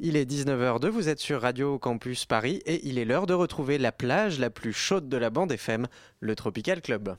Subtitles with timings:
[0.00, 3.78] Il est 19h02, vous êtes sur Radio Campus Paris et il est l'heure de retrouver
[3.78, 5.86] la plage la plus chaude de la bande FM,
[6.20, 7.16] le Tropical Club.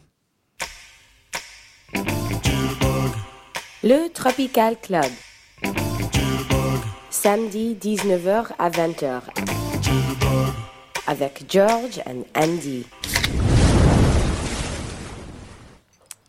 [3.83, 5.05] Le Tropical Club.
[7.09, 9.21] Samedi 19h à 20h.
[11.07, 12.85] Avec George and Andy.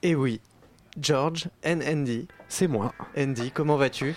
[0.02, 0.40] Et oui,
[1.00, 2.28] George and Andy.
[2.48, 2.92] C'est moi.
[3.16, 4.14] Andy, comment vas-tu?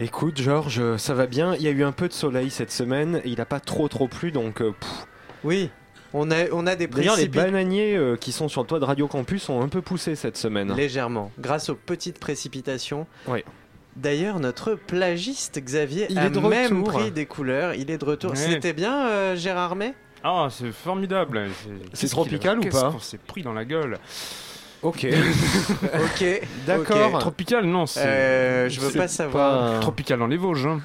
[0.00, 1.54] Écoute, Georges, ça va bien.
[1.54, 3.88] Il y a eu un peu de soleil cette semaine et il n'a pas trop
[3.88, 4.60] trop plu donc.
[4.60, 5.06] euh, pff.
[5.44, 5.70] Oui,
[6.12, 8.84] on a, on a des D'ailleurs, les bananiers euh, qui sont sur le toit de
[8.84, 10.72] Radio Campus ont un peu poussé cette semaine.
[10.74, 13.06] Légèrement, grâce aux petites précipitations.
[13.28, 13.44] Oui.
[13.96, 17.00] D'ailleurs, notre plagiste Xavier Il a est de même retour.
[17.00, 17.74] pris des couleurs.
[17.74, 18.30] Il est de retour.
[18.32, 18.36] Ouais.
[18.36, 19.94] C'était bien, euh, Gérard May?
[20.24, 21.42] Ah, c'est formidable.
[21.92, 22.90] C'est tropical ou Qu'est-ce pas?
[22.90, 23.98] qu'on s'est pris dans la gueule?
[24.84, 25.06] Ok.
[25.94, 26.40] Ok.
[26.66, 27.18] D'accord.
[27.18, 28.00] Tropical, non, c'est.
[28.06, 29.72] Euh, je veux pas savoir.
[29.74, 30.80] pas- Tropical dans les Vosges, hein.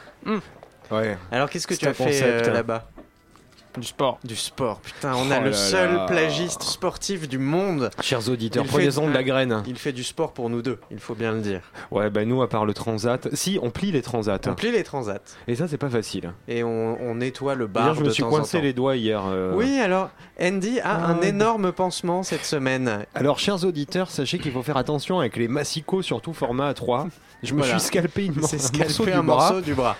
[0.92, 1.18] Ouais.
[1.32, 2.90] Alors, qu'est-ce que tu as fait euh, là-bas?
[3.80, 4.20] Du sport.
[4.24, 4.80] Du sport.
[4.82, 6.06] Putain, on a Oh le seul là.
[6.06, 7.90] plagiste sportif du monde.
[8.02, 9.64] Chers auditeurs, Il prenez-en fait- de la graine.
[9.68, 11.62] Il fait du sport pour nous deux, il faut bien le dire.
[11.92, 13.30] Ouais, bah nous, à part le transat.
[13.34, 14.40] Si, on plie les transats.
[14.48, 16.34] On plie les transats Et ça, c'est pas facile.
[16.48, 18.96] et on, on nettoie le bar D'ailleurs, je me de suis temps coincé les doigts
[18.96, 19.22] hier.
[19.26, 19.54] euh.
[19.56, 20.10] Oui, alors
[20.42, 21.26] Andy a un Ah.
[21.26, 23.06] énorme pansement cette semaine.
[23.16, 27.08] Alors, chers auditeurs, sachez qu'il faut faire attention avec les massicots, surtout format A3.
[27.44, 27.80] Je me Voilà.
[27.80, 29.36] suis scalpé une C'est un morceau scalpé du un bras.
[29.38, 29.96] morceau du bras.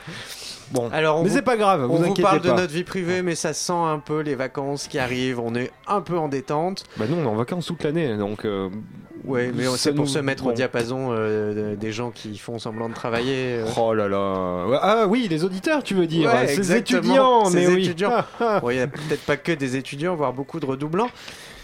[0.72, 0.90] Bon.
[0.92, 2.84] Alors on Mais vous, c'est pas grave, on vous vous inquiétez parle de notre vie
[2.84, 5.40] privée, mais ça sent un peu les vacances qui arrivent.
[5.40, 6.84] On est un peu en détente.
[6.98, 8.46] Bah nous, on est en vacances toute l'année, donc.
[8.46, 8.70] euh,
[9.26, 12.88] Ouais, mais c'est pour nous- se mettre au diapason euh, des gens qui font semblant
[12.88, 13.58] de travailler.
[13.60, 13.66] euh.
[13.78, 14.80] Oh là là.
[14.82, 16.32] Ah oui, les auditeurs, tu veux dire.
[16.34, 17.84] Ouais, Ces étudiants, ces mais oui.
[17.86, 18.14] étudiants.
[18.40, 18.60] Ah.
[18.62, 21.10] Bon, il n'y a peut-être pas que des étudiants, voire beaucoup de redoublants.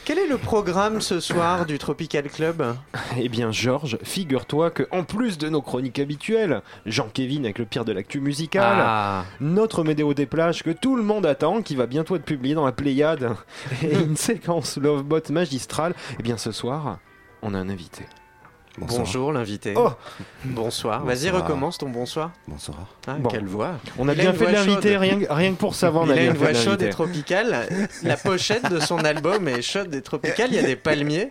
[0.06, 2.76] Quel est le programme ce soir du Tropical Club?
[3.18, 7.86] Eh bien, Georges, figure-toi que en plus de nos chroniques habituelles, Jean-Kévin avec le pire
[7.86, 11.88] de l'actu musicale, Ah, notre Médéo des plages que tout le monde attend, qui va
[11.88, 13.32] bientôt être publié dans la Pléiade,
[13.82, 17.00] et une séquence Lovebot magistrale, eh bien ce soir,
[17.42, 18.06] on a un invité.
[18.78, 19.74] Bonjour l'invité.
[19.76, 19.90] Oh
[20.44, 21.04] Bonsoir.
[21.06, 21.44] Vas-y, Bonsoir.
[21.44, 22.32] recommence ton bonsoir.
[22.48, 22.78] Bonsoir.
[23.08, 23.30] Ah, Bon.
[23.30, 23.74] Quelle voix.
[23.98, 24.84] On a Il bien fait de chaude.
[24.86, 26.90] rien, rien que pour savoir, on Il a a bien une voix de chaude et
[26.90, 27.68] tropicale.
[28.04, 30.50] La pochette de son album est chaude et tropicale.
[30.52, 31.30] Il y a des palmiers.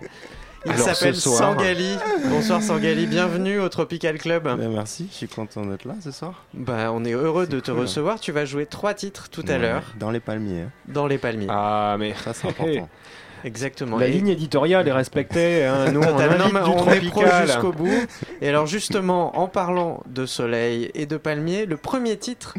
[0.67, 1.99] Il s'appelle Sangali.
[2.31, 4.45] Bonsoir Sangali, bienvenue au Tropical Club.
[4.45, 6.45] Ben, merci, je suis content d'être là ce soir.
[6.55, 7.81] Bah, on est heureux de te cool.
[7.83, 8.19] recevoir.
[8.19, 10.63] Tu vas jouer trois titres tout à Ouais, l'heure Dans les palmiers.
[10.63, 10.71] hein.
[10.89, 11.49] dans les palmiers.
[11.51, 12.89] Ah, mais Ça, c'est important.
[13.45, 13.99] Exactement.
[13.99, 16.75] la Et- ligne éditoriale est respectée, hein, nous on invite du on est pro
[17.21, 17.47] tropical.
[17.47, 18.07] jusqu'au bout.
[18.41, 22.55] Et alors justement, en parlant de soleil et de palmiers, le premier titre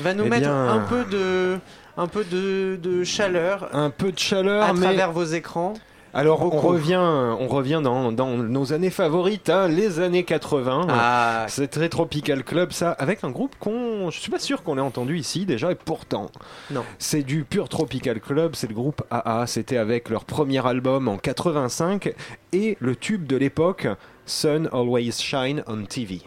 [0.00, 1.58] va nous Eh mettre bien- un peu de,
[1.96, 5.74] un peu de, de chaleur Un peu de chaleur, à mais travers vos écrans.
[6.14, 10.86] Alors on revient, on revient dans, dans nos années favorites, hein, les années 80.
[10.88, 14.10] Ah, C'est très Tropical Club, ça, avec un groupe qu'on.
[14.10, 16.30] Je suis pas sûr qu'on ait entendu ici déjà, et pourtant.
[16.70, 16.84] Non.
[16.98, 19.46] C'est du pur Tropical Club, c'est le groupe AA.
[19.46, 22.14] C'était avec leur premier album en 85
[22.52, 23.88] et le tube de l'époque,
[24.26, 26.20] Sun Always Shine on TV.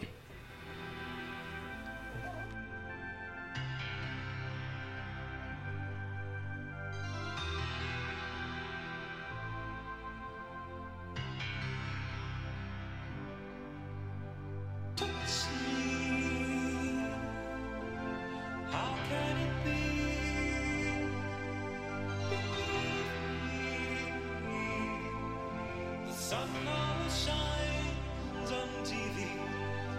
[26.28, 29.28] Sun always shines on TV.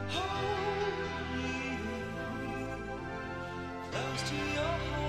[0.10, 0.94] Hold
[1.42, 1.78] me
[3.90, 5.09] close to your heart.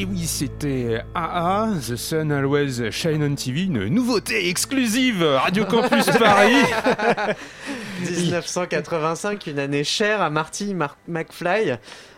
[0.00, 6.06] Et oui, c'était AA, The Sun Always Shine on TV, une nouveauté exclusive Radio Campus
[6.18, 6.54] Paris.
[8.00, 11.76] 1985, une année chère à Marty Mar- McFly,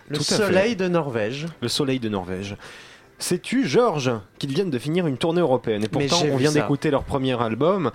[0.08, 1.46] le Tout soleil de Norvège.
[1.60, 2.56] Le soleil de Norvège.
[3.18, 5.82] Sais-tu, Georges, qu'ils viennent de finir une tournée européenne?
[5.82, 7.90] Et pourtant, on vient d'écouter leur premier album.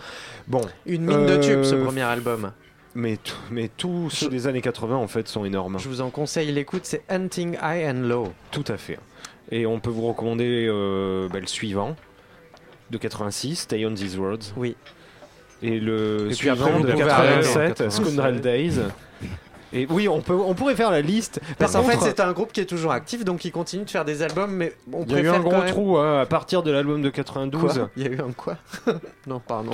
[0.50, 2.51] Bon, Une mine de tubes, ce Euh, premier album.
[2.94, 3.18] mais,
[3.51, 5.80] mais tous ceux des années 80, en fait, sont énormes.
[5.80, 8.34] Je vous en conseille l'écoute, c'est Hunting High and Low.
[8.51, 9.00] Tout à fait.
[9.51, 11.96] Et on peut vous recommander euh, bah, le suivant,
[12.92, 14.54] de 86, Stay on These Roads.
[14.58, 14.75] Oui.
[15.62, 17.89] Et le Et puis suivant après, de pouvez 87, arrêter.
[17.89, 18.80] Scoundrel Days.
[19.74, 21.42] Et oui, on, peut, on pourrait faire la liste.
[21.58, 23.89] Parce Par qu'en fait, c'est un groupe qui est toujours actif, donc il continue de
[23.89, 26.25] faire des albums, mais on il y a eu un gros même- trou hein, à
[26.25, 27.74] partir de l'album de 92.
[27.74, 27.89] Quoi?
[27.98, 28.56] Il y a eu un quoi?
[29.27, 29.72] Non, pardon.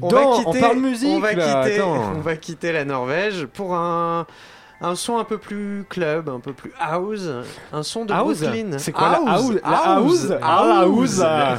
[0.00, 2.12] On Dans- va quitter, on parle musique on va là, quitter, attends.
[2.16, 4.26] on va quitter la Norvège pour un,
[4.80, 7.28] un son un peu plus club, un peu plus house,
[7.72, 8.78] un son de House Brooklyn.
[8.78, 11.58] C'est quoi la house La house Ah, la house La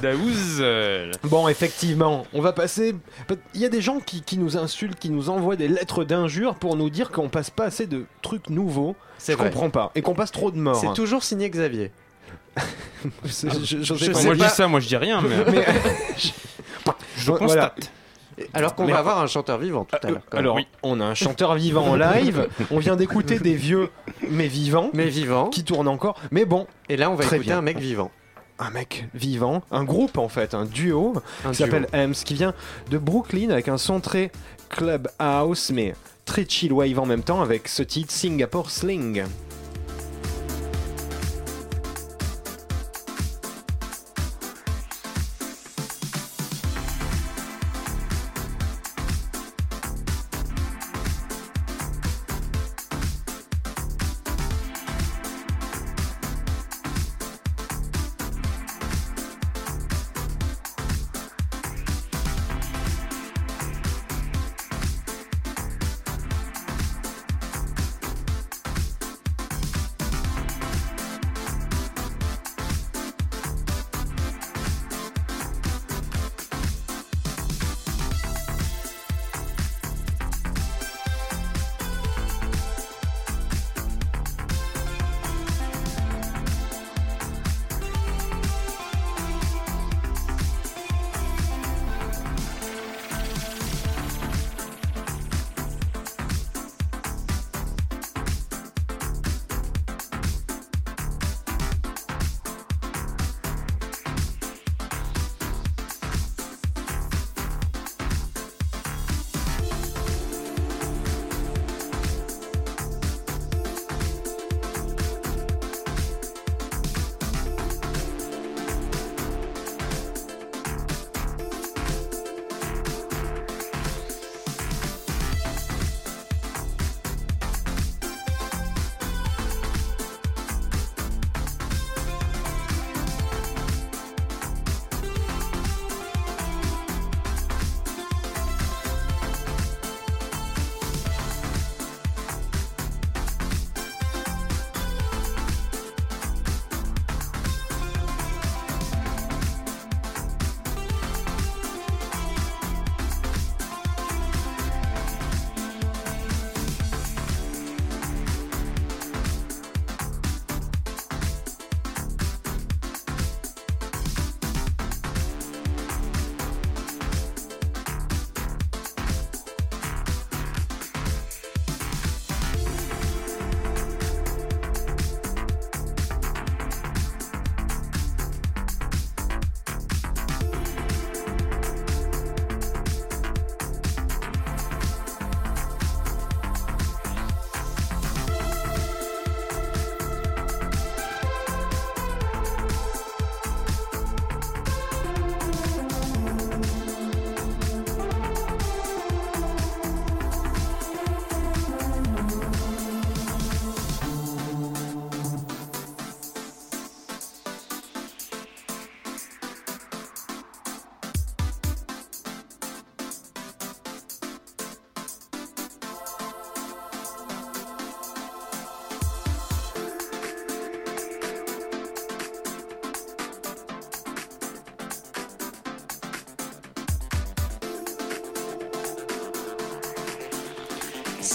[0.61, 2.95] euh, Bon, effectivement, on va passer.
[3.53, 6.55] Il y a des gens qui, qui nous insultent, qui nous envoient des lettres d'injures
[6.55, 8.95] pour nous dire qu'on passe pas assez de trucs nouveaux.
[9.17, 9.49] C'est Je vrai.
[9.49, 9.91] comprends pas.
[9.95, 10.75] Et qu'on passe trop de morts.
[10.75, 11.91] C'est toujours signé Xavier.
[13.25, 14.21] Je- je sais pas.
[14.23, 15.65] moi je dis ça, moi je dis rien, mais Mais-
[17.17, 17.73] je Voilà.
[18.53, 20.21] Alors qu'on va avoir un chanteur vivant tout à l'heure.
[20.29, 20.45] quand même.
[20.45, 22.47] Alors, on a un chanteur vivant en live.
[22.71, 23.89] On vient d'écouter des vieux,
[24.29, 25.47] mais vivants, mais vivant.
[25.49, 26.19] qui tournent encore.
[26.31, 27.59] Mais bon, Et là, on va Très écouter bien.
[27.59, 28.11] un mec vivant.
[28.59, 31.13] un mec vivant, un groupe en fait, un duo
[31.45, 32.53] Un qui s'appelle Ems, qui vient
[32.89, 34.31] de Brooklyn avec un son très
[34.69, 35.93] club house, mais
[36.25, 39.23] très chill wave en même temps, avec ce titre Singapore Sling.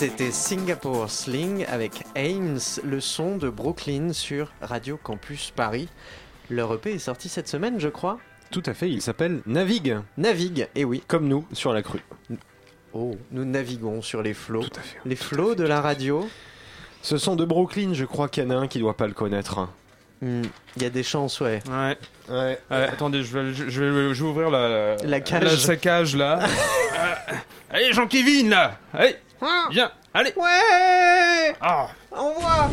[0.00, 5.90] C'était Singapore Sling avec Ames, le son de Brooklyn sur Radio Campus Paris.
[6.48, 8.18] Leur EP est sorti cette semaine, je crois.
[8.50, 11.02] Tout à fait, il s'appelle Navigue, Navigue, et oui.
[11.06, 12.00] comme nous, sur la crue.
[12.94, 14.62] Oh, nous naviguons sur les flots.
[14.62, 14.96] Tout à fait.
[15.04, 16.26] Les flots de la radio.
[17.02, 19.12] Ce son de Brooklyn, je crois qu'il y en a un qui doit pas le
[19.12, 19.68] connaître.
[20.22, 20.44] Hmm,
[20.76, 21.60] Il y a des chances, ouais.
[21.68, 21.98] Ouais.
[22.30, 22.58] Ouais.
[22.70, 25.58] Ouais, attendez, je vais, je, je vais, je vais ouvrir la, La cage.
[25.58, 26.40] sa cage là.
[27.00, 27.34] Euh,
[27.70, 28.76] allez, Jean-Kévin là.
[28.92, 29.16] Allez,
[29.70, 29.90] viens.
[30.14, 30.32] Allez.
[30.36, 31.86] Ouais Ah.
[32.12, 32.68] Envoie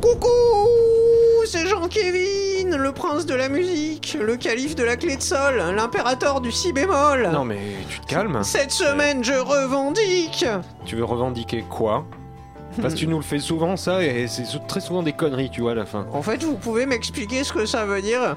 [0.00, 0.28] Coucou
[1.46, 6.40] C'est Jean-Kévin, le prince de la musique, le calife de la clé de sol, l'impérateur
[6.40, 8.42] du si bémol Non mais tu te calmes.
[8.42, 10.44] Cette semaine, je revendique
[10.84, 12.04] Tu veux revendiquer quoi?
[12.80, 15.60] Parce que tu nous le fais souvent ça et c'est très souvent des conneries, tu
[15.62, 16.06] vois à la fin.
[16.12, 18.36] En fait, vous pouvez m'expliquer ce que ça veut dire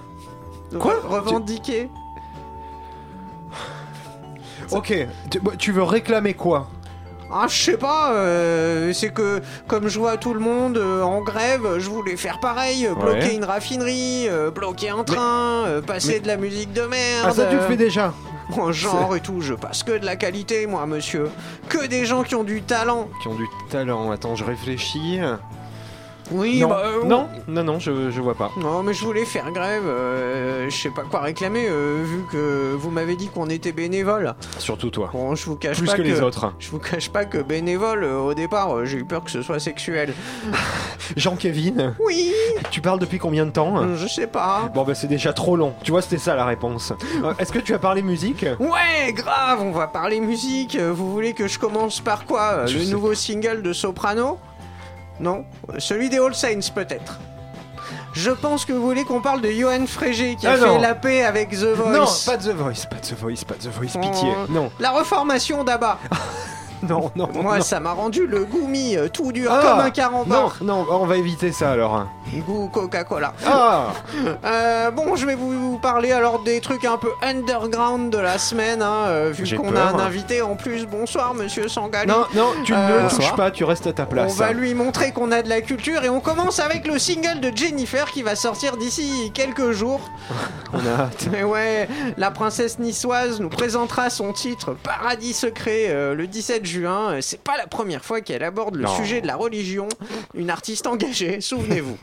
[0.80, 1.90] Quoi Re- Revendiquer?
[4.72, 4.94] Ok,
[5.30, 6.68] tu, bah, tu veux réclamer quoi?
[7.34, 11.22] Ah, je sais pas, euh, c'est que comme je vois tout le monde euh, en
[11.22, 13.36] grève, je voulais faire pareil, euh, bloquer Ouais.
[13.36, 17.26] une raffinerie, bloquer un train, passer mais- de la musique de merde.
[17.26, 18.14] Ah ça tu le fais déjà?
[18.58, 21.30] En genre et tout, je passe que de la qualité, moi, monsieur.
[21.70, 23.10] Que des gens qui ont du talent.
[23.22, 25.20] Qui ont du talent, attends, je réfléchis.
[26.32, 28.52] Oui, non, bah, euh, non, non, non, je, je vois pas.
[28.58, 32.74] Non, mais je voulais faire grève, euh, je sais pas quoi réclamer, euh, vu que
[32.76, 34.34] vous m'avez dit qu'on était bénévole.
[34.58, 35.10] Surtout toi.
[35.14, 36.54] Bon, je vous cache Plus pas que les autres.
[36.60, 39.60] Je vous cache pas que bénévole, euh, au départ, j'ai eu peur que ce soit
[39.60, 40.14] sexuel.
[41.18, 42.34] Jean-Kévin, Oui,
[42.70, 44.70] tu parles depuis combien de temps je sais pas.
[44.74, 45.74] Bon bah c'est déjà trop long.
[45.84, 46.94] Tu vois, c'était ça la réponse.
[47.40, 50.78] Est-ce que tu as parlé musique Ouais, grave, on va parler musique.
[50.78, 54.38] Vous voulez que je commence par quoi Je Le nouveau single de Soprano?
[55.22, 55.46] Non
[55.78, 57.20] Celui des All Saints, peut-être.
[58.14, 60.82] Je pense que vous voulez qu'on parle de Johan Frégé qui a Ah fait non.
[60.82, 61.92] la paix avec The Voice.
[61.98, 64.34] Non, pas The Voice, pas The Voice, pas The Voice, pitié.
[64.36, 64.52] Oh.
[64.52, 65.98] Non, La reformation d'Abba.
[66.90, 67.30] non, non.
[67.34, 67.64] Moi, non.
[67.64, 70.56] ça m'a rendu le goût mis euh, tout dur Ah, comme un carambar.
[70.62, 72.08] Non, non, on va éviter ça alors.
[72.48, 73.34] Goût Coca-Cola.
[73.46, 73.88] Ah
[74.46, 78.38] Euh, bon, je vais vous, vous parler alors des trucs un peu underground de la
[78.38, 80.86] semaine, hein, euh, vu qu'on a un invité en plus.
[80.86, 82.08] Bonsoir, monsieur Sangali.
[82.08, 84.36] Non, non, tu ne le touches pas, tu restes à ta On place.
[84.36, 87.56] va lui montrer qu'on a de la culture et on commence avec le single de
[87.56, 90.02] Jennifer qui va sortir d'ici quelques jours.
[90.74, 91.28] On a hâte.
[91.34, 96.71] Mais ouais, la princesse niçoise nous présentera son titre Paradis secret le 17 juin.
[96.80, 98.96] Euh, C'est pas la première fois qu'elle aborde le Non.
[98.96, 99.88] sujet de la religion.
[100.34, 101.98] Une artiste engagée, souvenez-vous.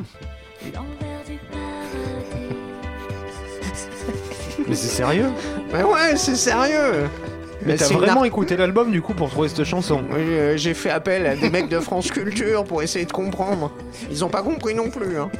[4.67, 5.31] Mais c'est sérieux
[5.73, 7.09] Mais ouais, c'est sérieux.
[7.65, 10.03] Mais t'as vraiment écouté l'album du coup pour trouver cette chanson?
[10.11, 13.73] Oui, euh, j'ai fait appel à des mecs de France Culture pour essayer de comprendre.
[14.11, 15.19] Ils ont pas compris non plus.
[15.19, 15.31] hein.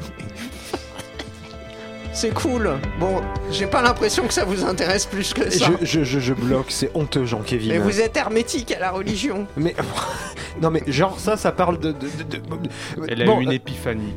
[2.21, 2.71] C'est cool.
[2.99, 5.69] Bon, j'ai pas l'impression que ça vous intéresse plus que ça.
[5.81, 7.69] je, je, je, je bloque, c'est honteux Jean-Kévin.
[7.69, 9.47] Mais vous êtes hermétique à la religion.
[9.55, 9.73] Mais
[10.61, 11.93] non mais genre ça, ça parle de.
[11.93, 14.13] de, de- de- Elle a Bon, eu une euh, épiphanie.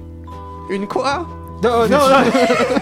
[0.70, 1.28] Une quoi?
[1.62, 2.30] Non, non, non,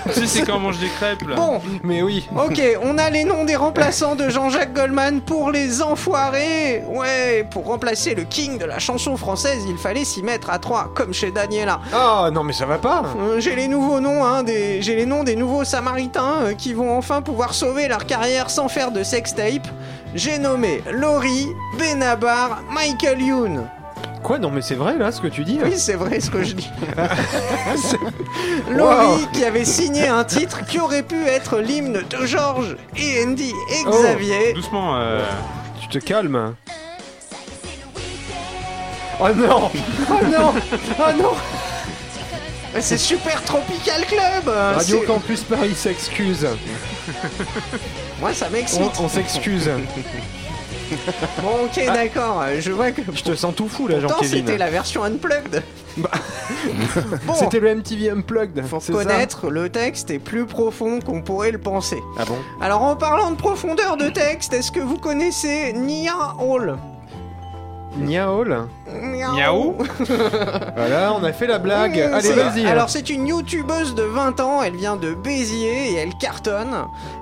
[0.15, 1.37] tu sais, c'est quand on mange des crêpes là.
[1.37, 2.27] Bon, mais oui.
[2.35, 6.83] ok, on a les noms des remplaçants de Jean-Jacques Goldman pour les enfoirés.
[6.89, 10.91] Ouais, pour remplacer le king de la chanson française, il fallait s'y mettre à trois,
[10.95, 11.81] comme chez Daniela.
[11.93, 13.03] Ah non mais ça va pas.
[13.19, 14.81] Euh, J'ai les nouveaux noms, hein, des...
[14.81, 18.69] j'ai les noms des nouveaux Samaritains euh, qui vont enfin pouvoir sauver leur carrière sans
[18.69, 19.67] faire de sextape.
[20.15, 23.67] J'ai nommé Laurie, Benabar, Michael Youn.
[24.23, 26.43] Quoi Non mais c'est vrai là ce que tu dis Oui, c'est vrai ce que
[26.45, 26.71] je dis.
[28.71, 33.51] Laurie qui avait signé un titre qui aurait pu être l'hymne de Georges et Andy
[33.71, 33.91] et Oh.
[33.91, 34.53] Xavier.
[34.53, 34.97] Doucement.
[34.97, 35.25] euh,
[35.81, 36.55] Tu te calmes.
[39.21, 39.71] Oh non
[40.11, 40.55] Oh non
[40.99, 41.33] Oh non
[42.79, 44.49] C'est Super Tropical Club.
[44.55, 46.47] Radio Campus Paris s'excuse.
[48.21, 48.81] Moi, ça m'excite.
[49.01, 49.71] On, on s'excuse.
[51.43, 52.43] Bon, ok, d'accord.
[52.43, 53.03] euh, Je vois que.
[53.15, 55.63] Je te sens tout fou là Pourtant, c'était la version unplugged.
[55.97, 56.11] Bah.
[57.27, 58.65] bon, C'était le MTV Unplugged.
[58.69, 61.99] ça reconnaître, le texte est plus profond qu'on pourrait le penser.
[62.19, 62.37] Ah bon?
[62.61, 66.77] Alors, en parlant de profondeur de texte, est-ce que vous connaissez Nia Hall?
[67.97, 68.67] Niaol
[69.03, 69.77] Miaou
[70.77, 71.97] Voilà, on a fait la blague.
[71.99, 72.67] Mmh, Allez, vas-y.
[72.67, 76.75] Alors, c'est une youtubeuse de 20 ans, elle vient de Béziers et elle cartonne.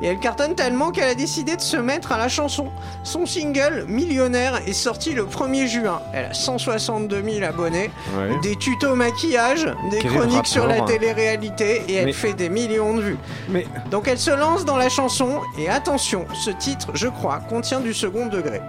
[0.02, 2.68] Et elle cartonne tellement qu'elle a décidé de se mettre à la chanson.
[3.02, 6.00] Son single, Millionnaire, est sorti le 1er juin.
[6.12, 8.38] Elle a 162 000 abonnés, Ouais.
[8.42, 12.48] des tutos maquillage, des Quel chroniques sur la rapport télé-réalité et elle Mais- fait des
[12.48, 13.18] millions de vues.
[13.48, 17.80] Mais Donc elle se lance dans la chanson et attention, ce titre, je crois, contient
[17.80, 18.60] du second degré.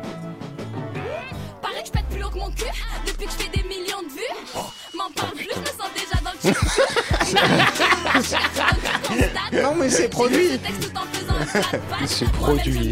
[1.91, 2.65] Que je pète plus haut que mon cul
[3.05, 4.35] depuis que je fais des millions de vues.
[4.95, 6.33] M'en parle plus, je me sens déjà dans
[9.53, 10.59] le Non, mais c'est produit.
[12.05, 12.89] C'est produit.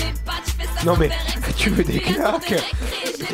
[0.85, 1.09] Non mais,
[1.57, 2.55] tu veux des claques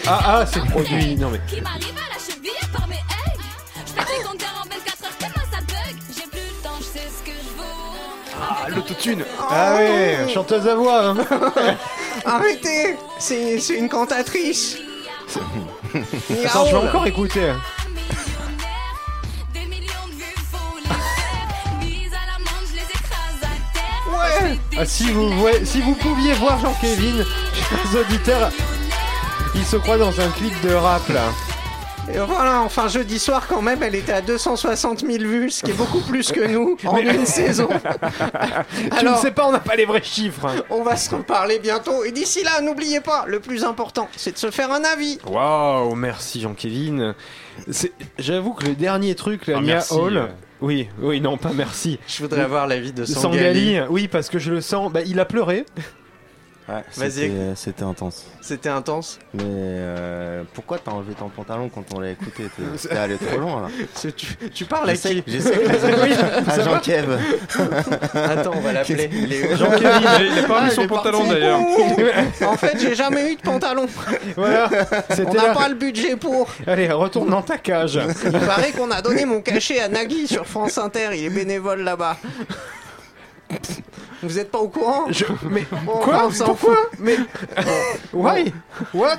[0.07, 1.15] Ah ah, c'est produit.
[1.15, 3.39] Non mais, Qui m'arrive à la cheville par mes ailes.
[3.85, 5.95] Je fais des compteurs en 24 heures tellement ça bug?
[6.15, 8.41] J'ai plus le temps, je sais ce que je vaux.
[8.41, 9.23] ah l'autotune.
[9.49, 11.05] Ah ouais, chanteuse à voix.
[11.09, 11.17] hein.
[12.25, 14.77] Arrêtez C'est c'est une cantatrice.
[16.45, 17.53] Attends, je vais encore écouter.
[24.11, 24.59] Ouais.
[24.77, 28.51] Ah, si vous voyez, si vous pouviez voir Jean-Kévin, chers auditeurs,
[29.55, 31.29] il se croit dans un clip de rap là.
[32.11, 35.71] Et voilà, enfin jeudi soir quand même, elle était à 260 000 vues, ce qui
[35.71, 37.67] est beaucoup plus que nous en une saison.
[38.77, 40.45] tu ne Alors, sais pas, on n'a pas les vrais chiffres.
[40.45, 40.63] hein.
[40.69, 42.03] on va se reparler bientôt.
[42.03, 45.17] Et d'ici là, n'oubliez pas, le plus important, c'est de se faire un avis.
[45.25, 47.15] Waouh, merci Jean-Kévin.
[47.71, 50.17] C'est- J'avoue que le dernier truc, la Ah, Mia merci, Hall.
[50.17, 50.27] euh.
[50.61, 51.99] Oui, oui, non, pas merci.
[52.07, 53.81] Je voudrais avoir l'avis de Sangali, Sangali.
[53.89, 54.91] oui, parce que je le sens.
[54.91, 55.65] Bah, il a pleuré.
[56.69, 57.11] Ouais, Vas-y.
[57.11, 58.25] c'était euh, c'était intense.
[58.39, 59.19] C'était intense.
[59.33, 62.43] Mais euh, pourquoi t'as enlevé ton pantalon quand on l'a écouté?
[62.81, 63.67] T'es allé trop loin là.
[63.99, 64.13] Tu,
[64.49, 65.21] tu parles à qui?
[65.27, 66.13] j'essaie que les
[66.47, 67.17] Ah, Jean-Kev.
[68.13, 69.09] Attends, on va l'appeler.
[69.51, 69.57] Où?
[69.57, 71.59] Jean-Kévin, il a- il a pas Ah, mis son pantalon d'ailleurs.
[72.47, 73.85] En fait, j'ai jamais eu de pantalon.
[74.37, 74.69] Voilà,
[75.27, 76.47] On n'a pas le budget pour.
[76.65, 77.99] Allez, retourne dans ta cage.
[78.25, 81.09] Il paraît qu'on a donné mon cachet à Nagui sur France Inter.
[81.13, 82.15] Il est bénévole là-bas.
[84.23, 86.99] Vous êtes pas au courant Je- Mais Bon, quoi on s'en Pourquoi fout.
[86.99, 87.17] Mais
[88.13, 88.53] why
[88.93, 89.17] What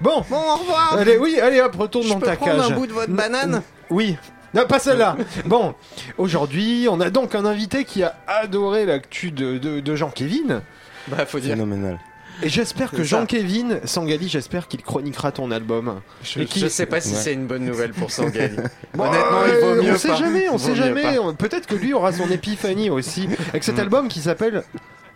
[0.00, 0.96] Bon, Bon, au revoir.
[0.98, 2.70] allez, oui, allez, hop, retourne Je dans peux ta prendre cage.
[2.72, 4.16] un bout de votre N- banane Oui.
[4.54, 5.16] Non, pas celle-là.
[5.44, 5.74] Bon,
[6.18, 10.62] aujourd'hui, on a donc un invité qui a adoré l'actu de, de, de Jean-Kévin.
[11.08, 11.50] Bah, faut dire.
[11.54, 11.98] Phénoménal.
[12.42, 13.02] Et j'espère que.
[13.02, 16.00] Jean-Kévin, Sangali, j'espère qu'il chroniquera ton album.
[16.22, 17.20] Je, Et qui- je sais pas si Ouais.
[17.20, 18.56] c'est une bonne nouvelle pour Sangali.
[18.94, 20.16] Bon, Honnêtement, il vaut mieux On sait pas.
[20.16, 21.16] jamais, on sait jamais.
[21.38, 23.80] Peut-être que lui aura son épiphanie aussi avec cet Mm.
[23.80, 24.62] album qui s'appelle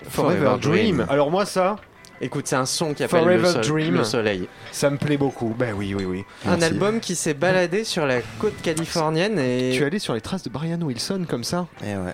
[0.08, 0.96] Forever, Forever Dream.
[0.96, 1.06] Dream.
[1.10, 1.76] Alors moi ça,
[2.22, 3.94] Écoute, c'est un son qui appelle Forever le, sol- Dream.
[3.94, 4.46] le soleil.
[4.72, 5.54] ça me plaît beaucoup.
[5.58, 6.24] Ben oui, oui, oui.
[6.44, 6.64] Un Merci.
[6.66, 10.42] album qui s'est baladé sur la côte californienne et Tu es allé sur les traces
[10.42, 11.66] de Brian Wilson comme ça?
[11.82, 12.12] Et ouais.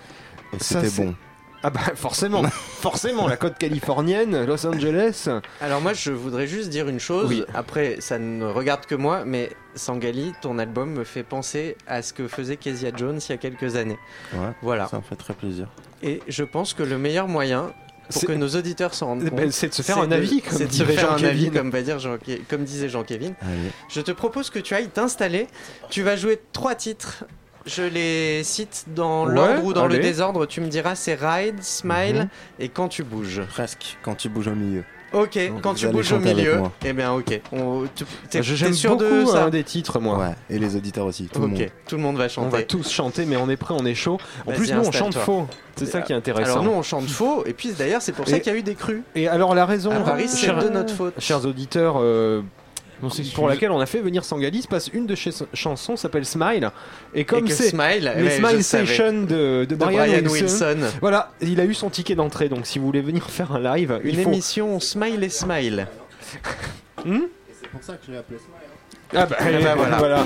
[0.53, 1.15] Et Ça, c'était c'est- bon.
[1.63, 2.43] Ah bah forcément,
[2.81, 5.29] forcément la côte californienne, Los Angeles.
[5.61, 7.45] Alors moi je voudrais juste dire une chose, Oui.
[7.55, 12.13] après ça ne regarde que moi, mais Sangali, ton album me fait penser à ce
[12.13, 13.99] que faisait Kezia Jones il y a quelques années.
[14.35, 14.51] Ouais.
[14.63, 14.87] Voilà.
[14.89, 15.69] Ça me fait très plaisir.
[16.03, 17.73] Et je pense que le meilleur moyen
[18.11, 20.13] pour C'est- que nos auditeurs s'en rendent Eh compte, ben, c'est de se faire un
[20.13, 23.33] avis, comme c'est de se faire un avis, comme, va dire Jean- comme disait Jean-Kévin.
[23.89, 25.49] Je te propose que tu ailles t'installer.
[25.91, 27.25] Tu vas jouer trois titres.
[27.67, 30.47] Je les cite dans Ouais, l'ordre ou dans le désordre.
[30.47, 32.29] Tu me diras c'est Ride, Smile Mhm.
[32.61, 33.43] et Quand tu bouges.
[33.49, 33.97] Presque.
[34.03, 34.85] Quand tu bouges au milieu.
[35.13, 36.63] Ok, Donc, quand tu bouges au milieu.
[36.85, 37.41] Eh bien, ok.
[37.53, 40.19] On, tu, t'es, J'aime sûr beaucoup de ça un des titres moi.
[40.19, 40.35] Ouais.
[40.51, 41.29] Et les auditeurs aussi.
[41.33, 41.69] Tout le Ok, monde.
[41.89, 42.57] tout le monde va On chanter.
[42.57, 44.19] va tous chanter, mais on est prêt, on est chaud.
[44.47, 45.47] En plus, nous, on chante faux.
[45.77, 46.53] C'est ça qui est intéressant.
[46.53, 48.63] Alors nous on chante faux et puis d'ailleurs c'est pour ça qu'il y a eu
[48.63, 49.03] des crues.
[49.15, 51.15] Et alors, la raison, À Paris c'est chers, de notre faute.
[51.19, 52.41] chers auditeurs, euh,
[53.35, 56.71] Pour laquelle on a fait venir Sangali, se passe une de ses chansons s'appelle Smile.
[57.15, 58.65] Et Et comme c'est Smile, les ouais, je Smile.
[58.65, 60.79] Session de, de de Brian, Brian Wilson, Wilson.
[61.01, 64.01] Voilà, il a eu son ticket d'entrée, donc si vous voulez venir faire un live,
[64.03, 64.31] Une il faut...
[64.31, 65.89] émission Smile et Smile.
[67.05, 67.21] Hmm
[67.61, 68.39] C'est pour ça que je l'ai appelé
[69.15, 69.97] ah bah, bah, voilà.
[69.99, 70.25] voilà.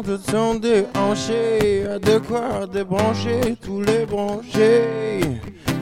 [0.00, 5.20] Serveur de son déhanché a de quoi débrancher tous les branchés.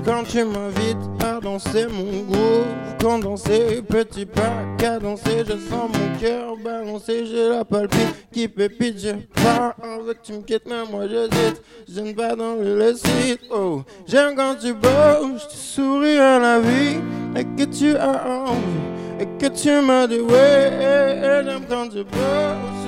[0.05, 2.67] Quand tu m'invites à danser mon groove,
[3.01, 9.07] quand danser petit pas danser, je sens mon cœur balancer, j'ai la palpite qui pépite,
[9.35, 13.39] pas envie que tu me quittes, mais moi j'hésite, je ne pas dans le récit.
[13.51, 16.99] Oh, j'aime quand tu bouges, tu souris à la vie
[17.37, 18.89] et que tu as envie
[19.21, 22.88] et que tu m'as dit ouais, j'aime quand tu bouges,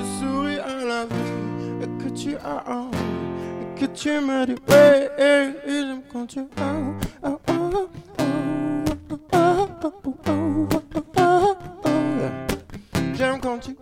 [0.91, 1.05] la
[1.99, 2.97] que tu as envie,
[3.75, 6.45] que tu me dis ouais, et j'aime quand tu as.
[7.23, 7.39] Oh,
[13.13, 13.75] j'aime quand tu.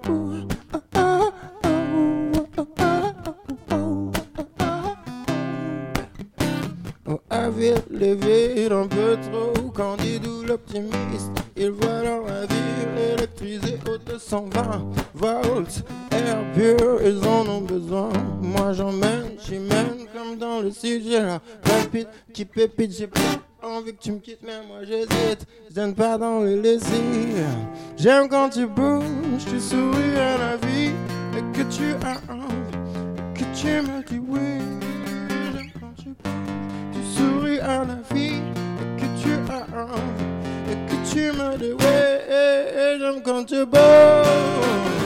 [7.08, 11.32] Oh, avait les un peu trop candide ou l'optimiste.
[11.58, 15.84] Il voit dans la ville électrisée au 220 volts.
[16.54, 18.10] Pur, ils en ont besoin.
[18.42, 21.04] Moi j'emmène, j'y mène comme dans le sud.
[21.04, 22.92] J'ai la palpite qui pépite.
[22.92, 23.20] J'ai pas
[23.64, 25.46] envie que tu me quittes, mais moi j'hésite.
[25.76, 27.02] Je pas dans le laisser.
[27.98, 30.92] J'aime quand tu bouges, tu souris à la vie.
[31.38, 34.60] Et que tu as envie, que tu me dis oui.
[35.54, 38.42] J'aime quand tu bouges, tu souris à la vie.
[38.80, 43.00] Et que tu as envie, et que tu me dis oui.
[43.00, 44.99] J'aime quand tu bouges.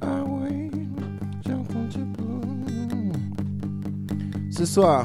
[0.00, 0.24] Ah.
[4.50, 5.04] Ce soir,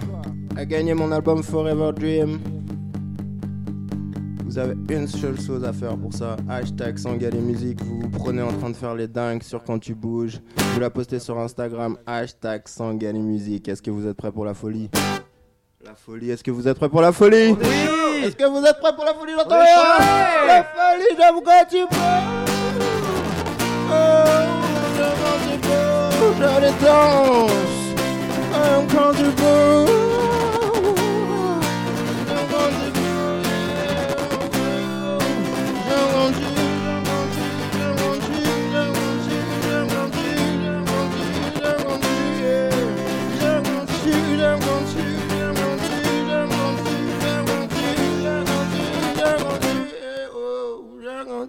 [0.55, 2.39] à gagner mon album Forever Dream.
[4.45, 6.38] Vous avez une seule chose à faire pour ça.
[6.47, 7.81] Hashtag Sangalé Musique.
[7.84, 10.39] Vous vous prenez en train de faire les dingues sur quand tu bouges.
[10.55, 11.97] Vous la postez sur Instagram.
[12.08, 13.67] Hashtag Sangalé Musique.
[13.67, 14.89] Est-ce que vous êtes prêts pour la folie?
[15.84, 16.31] La folie.
[16.31, 17.51] Est-ce que vous êtes prêts pour la folie?
[17.51, 19.55] Oui Est-ce que vous êtes prêts pour la folie J'entends
[20.47, 22.44] La folie, j'aime quand tu bouges.
[23.88, 23.91] Oh,
[28.54, 29.26] I'm I'm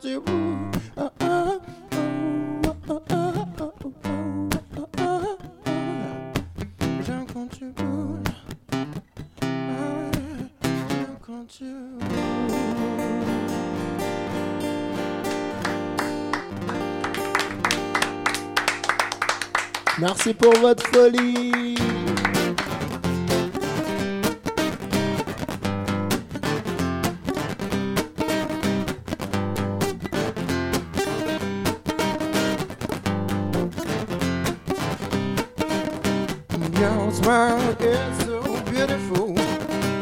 [0.04, 0.45] you
[19.98, 21.74] Merci pour votre folie.
[36.86, 39.34] Your smile is so beautiful.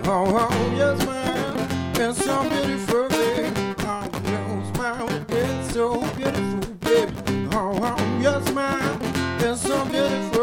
[0.05, 1.57] Oh, oh, your smile
[1.99, 3.49] is so beautiful, baby.
[3.81, 7.49] Oh, your smile is so beautiful, baby.
[7.53, 9.01] Oh, oh, your smile
[9.43, 10.34] is so beautiful,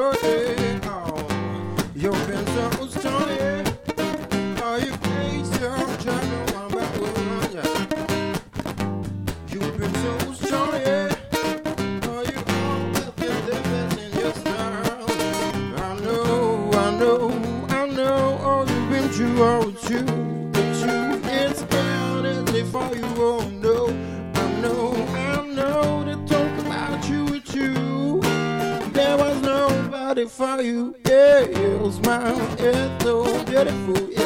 [31.92, 32.40] smile.
[32.58, 34.21] It's so beautiful.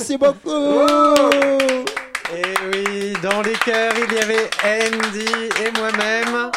[0.00, 0.50] Merci beaucoup.
[2.34, 5.26] Et oui, dans les chœurs, il y avait Andy
[5.66, 6.50] et moi-même.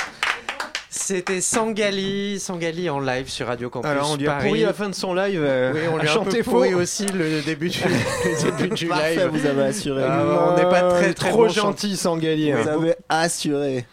[0.90, 4.48] C'était Sangali, Sangali en live sur Radio Campus Alors on lui a Paris.
[4.48, 5.42] pourri la fin de son live.
[5.44, 6.64] euh, Oui, on lui a un peu chanter faux.
[6.64, 9.30] aussi le début du, le début du Parfait, live.
[9.34, 10.04] vous avez assuré.
[10.08, 12.54] Ah, on n'est pas très très trop bon gentil sans gagner.
[12.54, 13.86] Vous avez assuré.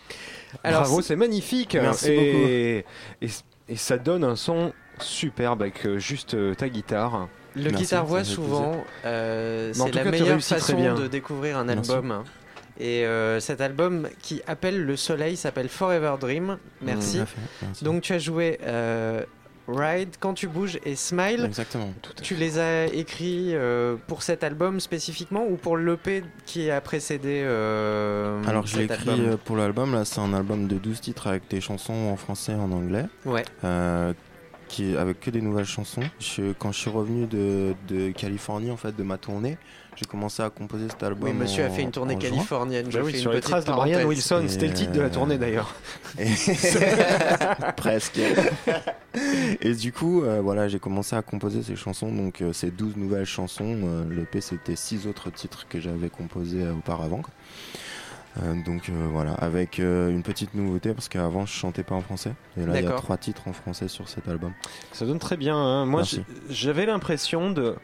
[0.63, 1.75] Alors, Bravo, c'est magnifique.
[1.81, 2.85] Merci et,
[3.23, 3.29] et,
[3.69, 7.29] et ça donne un son superbe avec euh, juste euh, ta guitare.
[7.57, 11.59] Le Merci, guitare voix ça fait souvent, euh, c'est la cas, meilleure façon de découvrir
[11.59, 11.91] un Merci.
[11.93, 12.23] album.
[12.79, 16.57] Et euh, cet album qui appelle le soleil s'appelle Forever Dream.
[16.81, 17.21] Merci.
[17.63, 17.85] Merci.
[17.85, 19.23] Donc tu as joué euh,
[19.69, 21.45] Ride, Quand tu bouges et Smile.
[21.45, 21.93] Exactement.
[22.23, 27.43] Tu les as écrits euh, pour cet album spécifiquement ou pour l'EP qui a précédé
[28.47, 29.37] Alors je l'ai écrit album?
[29.45, 32.57] pour l'album, là c'est un album de 12 titres avec des chansons en français et
[32.57, 33.45] en anglais, Ouais.
[34.71, 36.03] Qui, avec que des nouvelles chansons.
[36.21, 39.59] Je- quand je suis revenu de, de Californie, en fait, de ma tournée,
[39.97, 41.29] j'ai commencé à composer cet album.
[41.29, 42.87] Oui, monsieur a fait une tournée californienne.
[42.91, 44.07] Bah oui, sur une les petite traces de Brian.
[44.07, 45.75] Wilson, c'était le titre de la tournée euh, d'ailleurs.
[46.19, 46.27] Et-
[47.77, 48.21] Presque.
[49.61, 52.97] Et du coup, euh, voilà, j'ai commencé à composer ces chansons, donc euh, ces 12
[52.97, 53.77] nouvelles chansons.
[53.85, 57.19] Euh, L'EP, c'était 6 autres titres que j'avais composés euh, auparavant.
[57.23, 57.33] quoi.
[58.43, 62.01] Euh, donc euh, voilà, avec euh, une petite nouveauté, parce qu'avant je chantais pas en
[62.01, 62.33] français.
[62.57, 64.53] Et là, il y a trois titres en français sur cet album.
[64.93, 65.57] Ça donne très bien.
[65.57, 65.85] hein.
[65.87, 66.03] Moi,
[66.49, 67.75] j'avais l'impression de.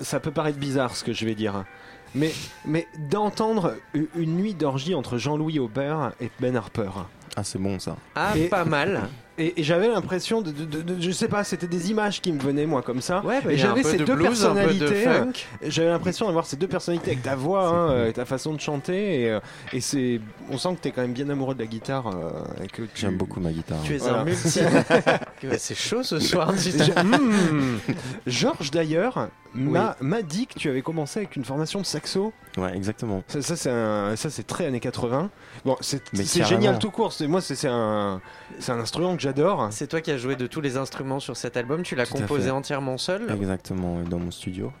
[0.00, 1.64] Ça peut paraître bizarre ce que je vais dire,
[2.14, 2.32] mais,
[2.64, 3.74] mais d'entendre
[4.16, 6.90] une nuit d'orgie entre Jean-Louis Aubert et Ben Harper.
[7.36, 7.96] Ah, c'est bon ça.
[8.14, 9.08] Ah, Et- pas mal.
[9.38, 12.32] Et, et j'avais l'impression de, de- de- de- Je sais pas, c'était des images qui
[12.32, 13.20] me venaient, moi, comme ça.
[13.24, 15.02] Ouais, bah, et j'avais ces de deux blues, personnalités.
[15.04, 15.32] funk.
[15.62, 18.60] J'avais l'impression d'avoir ces deux personnalités avec ta voix, hein, euh, et ta façon de
[18.60, 19.22] chanter.
[19.22, 19.40] Et, euh,
[19.72, 20.20] et c'est.
[20.50, 22.08] On sent que t'es quand même bien amoureux de la guitare.
[22.08, 23.78] euh, et que tu- J'aime beaucoup ma guitare.
[23.84, 24.20] Tu es Voilà.
[24.20, 24.60] un multi.
[25.58, 26.52] C'est chaud ce soir.
[26.52, 27.78] Hmm.
[28.26, 32.32] Georges d'ailleurs m'a m'a dit que tu avais commencé avec une formation de saxo.
[32.56, 33.22] Ouais, exactement.
[33.28, 35.30] Ça, ça, c'est un- ça, c'est très années 80.
[35.64, 36.02] Bon, c'est
[36.44, 37.12] génial tout court.
[37.28, 38.20] Moi, c'est c'est un,
[38.58, 39.68] c'est un instrument que j'adore.
[39.70, 41.82] C'est toi qui as joué de tous les instruments sur cet album.
[41.82, 43.30] Tu l'as composé entièrement seul.
[43.30, 44.72] Exactement, dans mon studio.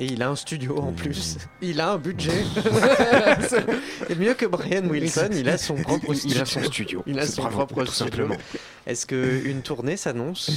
[0.00, 1.38] Et il a un studio en plus.
[1.62, 2.32] Il a un budget.
[4.10, 6.62] et mieux que Brian Wilson, il a son propre Il- il a studio.
[6.64, 7.02] son studio.
[7.06, 8.10] Il a son propre tout studio.
[8.10, 8.36] simplement.
[8.86, 10.50] Est-ce qu'une tournée s'annonce?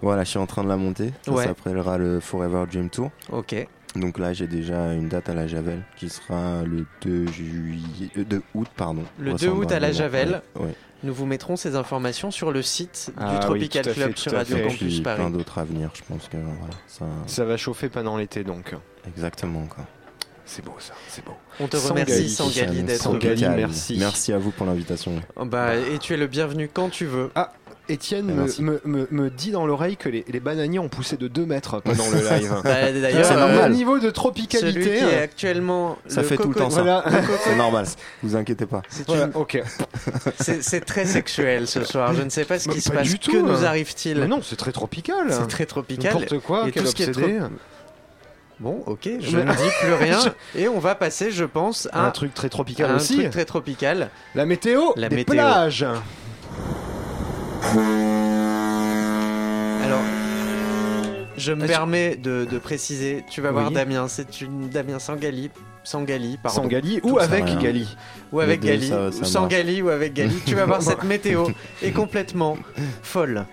[0.00, 1.12] Voilà, je suis en train de la monter.
[1.22, 1.44] Ça Ouais.
[1.44, 3.10] s'appellera le Forever Dream Tour.
[3.30, 3.66] Ok.
[3.96, 8.24] Donc là, j'ai déjà une date à la Javel qui sera le 2 juillet, euh,
[8.24, 9.02] 2 août, pardon.
[9.18, 9.60] Le 2 Vraisemblablement.
[9.66, 10.42] août à la Javel.
[10.58, 10.74] Ouais.
[11.04, 14.22] Nous vous mettrons ces informations sur le site Ah du oui, Tropical fait, Club tout
[14.22, 14.62] sur Radio fait.
[14.64, 15.16] Campus Paris.
[15.16, 17.06] plein d'autres à venir, je pense que voilà, ça...
[17.26, 18.74] Ça va chauffer pendant l'été donc.
[19.06, 19.84] Exactement quoi.
[20.44, 21.34] C'est beau ça, c'est beau.
[21.60, 23.48] On te remercie Gali, Sangali d'être Sans venu.
[23.54, 23.96] Merci.
[23.98, 25.12] Merci à vous pour l'invitation.
[25.36, 27.30] Oh, Bah, et tu es le bienvenu quand tu veux.
[27.88, 31.16] Étienne Eh, me, me, me- me dit dans l'oreille que les, les bananiers ont poussé
[31.16, 32.52] de 2 mètres pendant le live.
[32.62, 33.70] Bah, D'ailleurs, C'est euh, normal.
[33.70, 34.80] Le niveau de celui tropicalité.
[34.98, 36.82] qui est actuellement Ça le fait tout le temps ça.
[36.82, 37.04] Voilà.
[37.44, 37.86] C'est normal,
[38.22, 38.82] vous inquiétez pas.
[38.88, 39.32] C'est Voilà, une-
[40.86, 42.14] très sexuel ce soir.
[42.14, 43.08] Je ne sais pas ce Mais qui se pas passe.
[43.08, 45.26] du tout, que nous arrive-t-il non, c'est très tropical.
[45.30, 46.12] C'est très tropical.
[46.14, 47.38] N'importe quoi, Et quel tout ce qui est obsédé.
[48.60, 50.18] Bon, ok, je ne dis plus rien.
[50.56, 53.16] Et on va passer, je pense, à Un truc très tropical un aussi.
[53.16, 54.10] truc très tropical.
[54.34, 55.34] La météo La des météo.
[55.34, 55.86] plages.
[59.84, 60.00] Alors,
[61.36, 63.74] je me Ah, permets de, de préciser, tu vas voir Oui.
[63.74, 65.50] Damien, c'est une Damien Sangali,
[65.84, 66.62] Sangali, pardon.
[66.62, 67.56] Sans Gali ou avec rien.
[67.56, 67.96] Gali.
[68.32, 69.52] ou avec Les deux, Gali, ça- ça ou sans marche.
[69.52, 70.34] Gali ou avec Gali.
[70.46, 71.46] tu vas voir cette météo
[71.82, 72.56] est complètement
[73.02, 73.46] folle.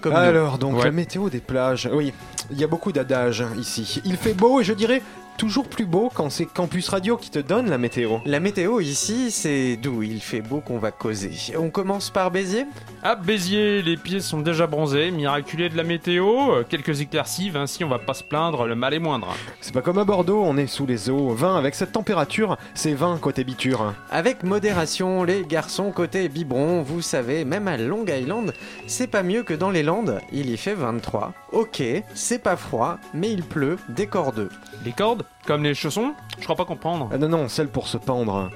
[0.00, 0.18] Comme nous.
[0.18, 0.84] Alors, donc Ouais.
[0.84, 1.88] la météo des plages.
[1.92, 2.12] Oui,
[2.52, 4.00] il y a beaucoup d'adages ici.
[4.04, 5.02] Il fait beau et je dirais
[5.38, 8.18] toujours plus beau quand c'est Campus Radio qui te donne la météo.
[8.26, 11.30] La météo ici, c'est d'où il fait beau qu'on va causer.
[11.56, 12.66] On commence par Béziers?
[13.04, 17.84] À Béziers, les pieds sont déjà bronzés, miraculé de la météo, euh, quelques éclaircies, ainsi
[17.84, 19.28] on va pas se plaindre, le mal est moindre.
[19.60, 21.28] C'est pas comme à Bordeaux, on est sous les eaux.
[21.28, 23.94] 20 avec cette température, c'est 20 côté biture.
[24.10, 28.52] Avec modération, les garçons côté biberon, vous savez, même à Long Island,
[28.88, 31.32] c'est pas mieux que dans les Landes, il y fait 23.
[31.52, 31.80] Ok,
[32.14, 34.50] c'est pas froid, mais il pleut des cordeux.
[34.84, 37.08] Les cordes, comme les chaussons, je crois pas comprendre.
[37.12, 38.50] Ah non, non, celle pour se pendre.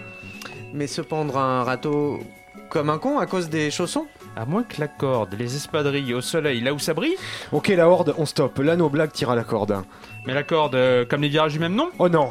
[0.75, 2.19] Mais se pendre à un râteau
[2.71, 4.07] comme un con à cause des chaussons
[4.37, 7.17] À moins que la corde, les espadrilles au soleil, là où ça brille,
[7.53, 8.59] Ok, la horde, on stoppe.
[8.61, 9.83] Là, nos blagues tirent à la corde.
[10.27, 11.91] mais la corde, euh, comme les virages du même nom?
[11.99, 12.31] Oh non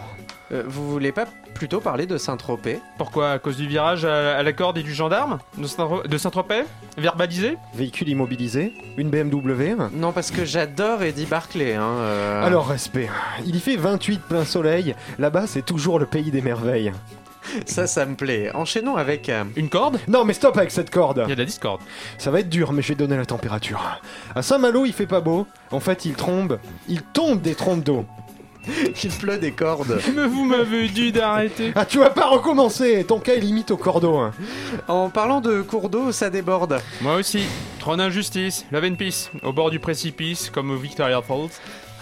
[0.52, 1.26] Euh, Vous voulez pas
[1.62, 3.34] plutôt parler de Saint-Tropez Pourquoi?
[3.34, 6.64] À cause du virage à, à la corde et du gendarme De Saint-Tropez?
[6.98, 7.56] Verbalisé?
[7.76, 8.74] Véhicule immobilisé?
[8.98, 11.76] Une BMW Non, parce que j'adore Eddie Barclay.
[11.76, 12.44] Hein, euh.
[12.44, 13.10] Alors, respect.
[13.46, 14.96] Il y fait 28 plein soleil.
[15.20, 16.94] Là-bas, c'est toujours le pays des merveilles.
[17.68, 18.50] Ça, ça me plaît.
[18.56, 19.30] Enchaînons avec...
[19.30, 20.00] euh, Une corde?
[20.08, 21.82] Non, mais stop avec cette corde Il y a de la discorde.
[22.18, 24.00] Ça va être dur, mais je vais donner la température.
[24.36, 25.46] À Saint-Malo, il fait pas beau.
[25.72, 26.60] En fait, il trombe.
[26.88, 28.06] Il tombe des trompes d'eau.
[29.04, 30.00] il pleut des cordes.
[30.16, 33.78] Mais vous m'avez dit d'arrêter Ah, tu vas pas recommencer Ton cas est limite au
[33.78, 34.18] cordeau.
[34.18, 34.32] hein.
[34.88, 36.80] En parlant de cours d'eau, ça déborde.
[37.02, 37.44] Moi aussi.
[37.80, 41.50] Trône d'injustice, love and peace, au bord du précipice, comme au Victoria Falls.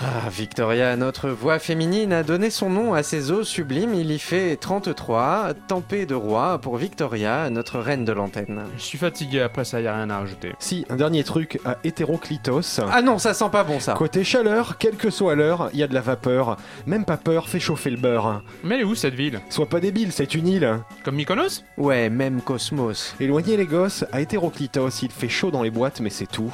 [0.02, 3.94] Ah, Victoria, notre voix féminine, a donné son nom à ces eaux sublimes.
[3.94, 8.62] Il y fait 33, tempée de roi pour Victoria, notre reine de l'antenne.
[8.78, 10.54] Je suis fatigué, après ça, y a rien à rajouter.
[10.58, 12.80] Si, un dernier truc à hétéroclitos.
[12.90, 13.94] Ah non, ça sent pas bon ça.
[13.94, 16.56] Côté chaleur, quelle que soit l'heure, il y a de la vapeur.
[16.86, 18.42] Même pas peur, fais chauffer le beurre.
[18.64, 19.42] Mais elle est où cette ville?
[19.50, 20.80] Sois pas débile, c'est une île.
[21.04, 21.66] Comme Mykonos?
[21.78, 23.16] Ouais, même Cosmos.
[23.20, 26.54] Éloignez les gosses, à hétéroclitos, il fait chaud dans les boîtes, mais c'est tout.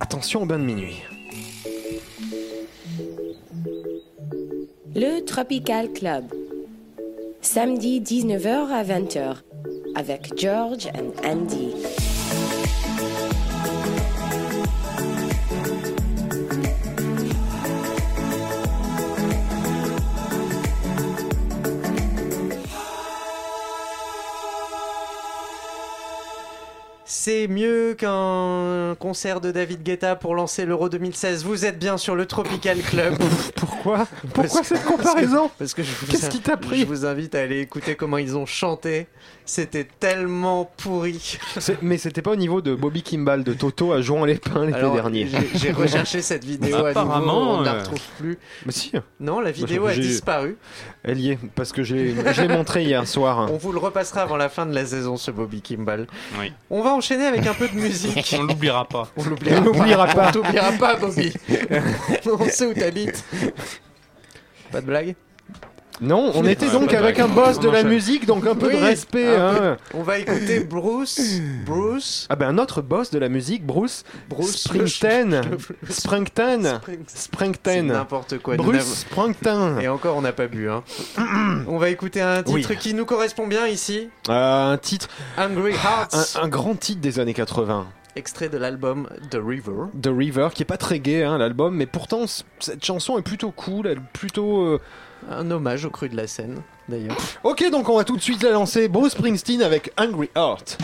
[0.00, 1.02] Attention au bain de minuit.
[4.96, 6.24] Le Tropical Club.
[7.40, 9.38] Samedi 19h à 20h
[9.96, 11.72] avec George and Andy.
[27.04, 31.44] C'est mieux qu'un concert de David Guetta pour lancer l'Euro 2016.
[31.44, 33.14] Vous êtes bien sur le Tropical Club.
[33.56, 36.86] Pourquoi Pourquoi Parce que- cette comparaison Parce que je vous, Qu'est-ce qui t'a pris Je
[36.86, 39.06] vous invite à aller écouter comment ils ont chanté.
[39.46, 41.38] C'était tellement pourri.
[41.82, 44.80] Mais c'était pas au niveau de Bobby Kimball de Toto à Jouan les Pins l'été
[44.80, 45.28] dernier.
[45.54, 48.38] j'ai- recherché cette vidéo à Apparemment, nouveau, on ne la euh, retrouve plus.
[48.64, 50.56] Mais si, Non, la vidéo a disparu.
[51.02, 53.48] elle y est, parce que j'ai- je l'ai montré hier soir.
[53.52, 56.06] On vous le repassera avant la fin de la saison, ce Bobby Kimball.
[56.40, 56.52] Oui.
[56.70, 58.34] On va enchaîner avec un peu de musique.
[58.38, 59.08] On l'oubliera pas.
[59.16, 60.28] On l'oubliera On l'oubliera pas.
[60.28, 61.32] On t'oubliera pas, Bobby.
[62.26, 63.24] on sait où t'habites.
[64.70, 65.14] Pas de blague?
[66.00, 69.22] Non, on était donc avec un boss de la musique, donc un peu de respect.
[69.36, 69.40] peu.
[69.40, 69.76] hein.
[69.94, 71.20] On va écouter Bruce.
[71.64, 72.26] Bruce.
[72.28, 75.42] Ah ben un autre boss de la musique, Bruce, Bruce Springton.
[75.88, 77.86] Spring- C'est Springsteen.
[77.86, 78.56] n'importe quoi.
[78.56, 79.80] nous Bruce n'avons- Springsteen.
[79.80, 80.68] Et encore, on n'a pas bu.
[80.68, 80.82] Hein.
[81.68, 82.76] on va écouter un titre Oui.
[82.78, 84.08] qui nous correspond bien ici.
[84.28, 86.36] Euh, un titre, Hungry Hearts.
[86.36, 87.86] un, un grand titre des années 80.
[88.16, 89.86] Extrait de l'album The River.
[90.00, 93.22] The River, qui est pas très gay, hein, l'album, mais pourtant c- cette chanson est
[93.22, 94.60] plutôt cool, elle est plutôt.
[94.62, 94.80] euh,
[95.30, 97.16] Un hommage au cru de la Seine, d'ailleurs.
[97.42, 98.88] Ok, donc on va tout de suite la lancer.
[98.88, 100.78] Bruce Springsteen avec Hungry Heart.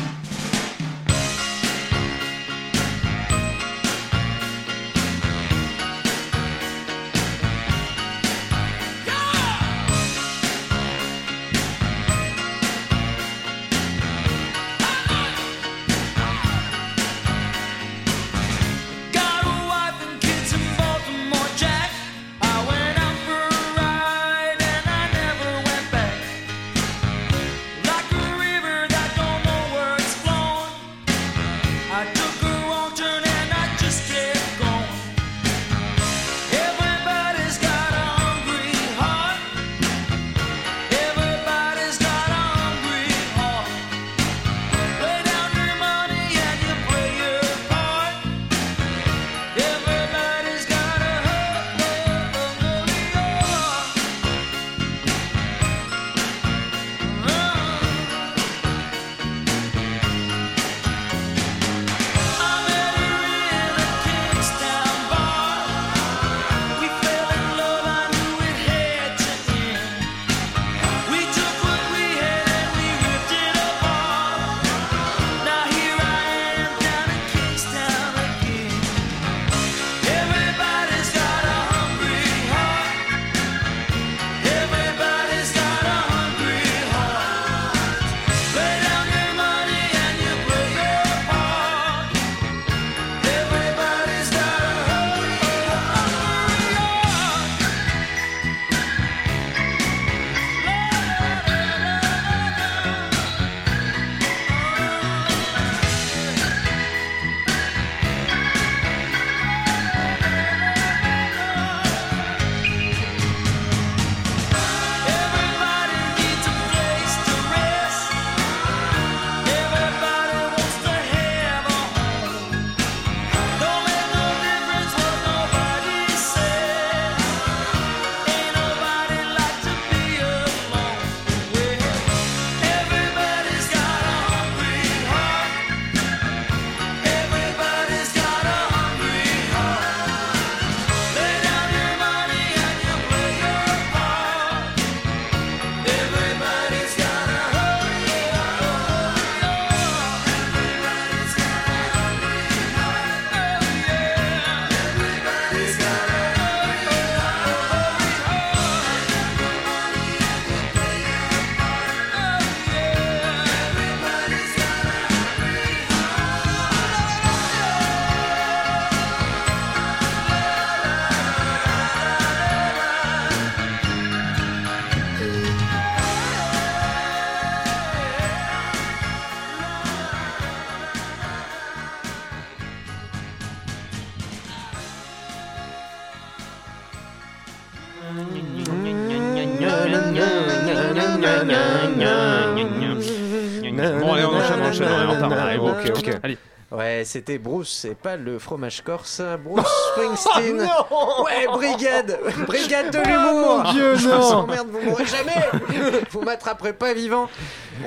[197.10, 199.20] C'était Bruce, c'est pas le fromage corse.
[199.44, 200.60] Bruce Springsteen.
[200.60, 204.20] ouais, brigade Brigade de l'humour mon Dieu, Je non.
[204.20, 207.28] vous emmerde, vous mourrez jamais Vous m'attraperez pas vivant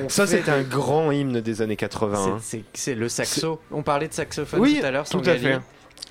[0.03, 2.17] On Ça, c'était un grand hymne des années 80.
[2.35, 2.37] hein.
[2.41, 3.59] C'est- C'est c'est le saxo.
[3.71, 5.07] On parlait de saxophone Oui, tout à l'heure.
[5.07, 5.59] tout à fait.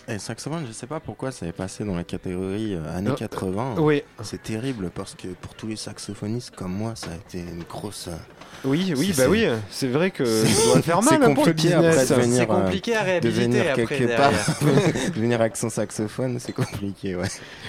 [0.08, 3.14] Et saxophone, je sais pas pourquoi ça est passé dans la catégorie euh, années Euh,
[3.14, 3.74] 80.
[3.78, 7.62] Oui, C'est terrible parce que pour tous les saxophonistes comme moi, ça a été une
[7.64, 8.08] grosse.
[8.08, 8.16] euh,
[8.64, 11.52] oui, oui, C'est- bah oui, c'est vrai que ça doit faire mal hein, pour le
[11.52, 12.06] business.
[12.06, 14.30] C'est euh, compliqué à réhabiliter venir après quelque derrière.
[14.30, 14.54] part.
[15.14, 17.26] venir avec son saxophone, c'est compliqué, ouais.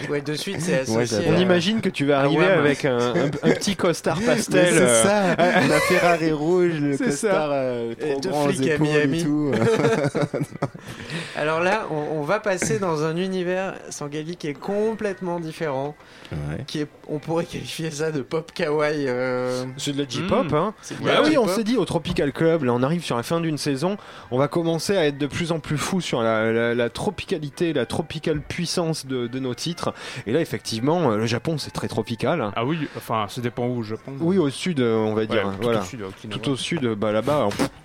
[0.10, 1.18] Ouais, de suite, c'est associé.
[1.18, 1.26] Ouais.
[1.30, 4.68] On imagine que tu vas arriver ouais, avec un, un- un petit costard pastel.
[4.74, 8.50] C'est euh, ça, la Ferrari rouge, le C'est costard euh, Et trop deux grand aux
[8.50, 9.20] flics à Miami.
[9.20, 9.52] et tout.
[11.36, 15.96] Alors là, on, on va passer dans un univers Sangali qui est complètement différent.
[16.32, 16.64] Ouais.
[16.66, 19.06] Qui est, on pourrait qualifier ça de pop kawaii.
[19.08, 20.56] euh, C'est de la J-pop, Mm.
[20.56, 20.73] hein.
[21.02, 23.58] Bah oui, on s'est dit au Tropical Club, là on arrive sur la fin d'une
[23.58, 23.98] saison,
[24.32, 27.72] on va commencer à être de plus en plus fou sur la, la- la tropicalité,
[27.74, 29.94] la tropicale puissance de, de nos titres.
[30.28, 32.52] Et là effectivement, euh, le Japon c'est très tropical.
[32.56, 34.16] Ah oui, enfin, ça dépend où, je pense.
[34.20, 35.44] Oui, au sud, euh, on va Ouais, dire.
[35.44, 35.80] tout voilà.
[35.80, 36.04] au sud.
[36.30, 37.48] Tout au sud, bah là-bas.
[37.48, 37.83] on-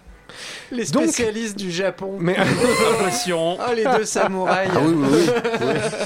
[0.70, 2.16] Les Donc- spécialistes du Japon.
[2.20, 2.36] Mais
[2.92, 3.56] Impression.
[3.58, 4.70] Oh, les deux samouraïs.
[4.74, 5.08] Ah oui, oui,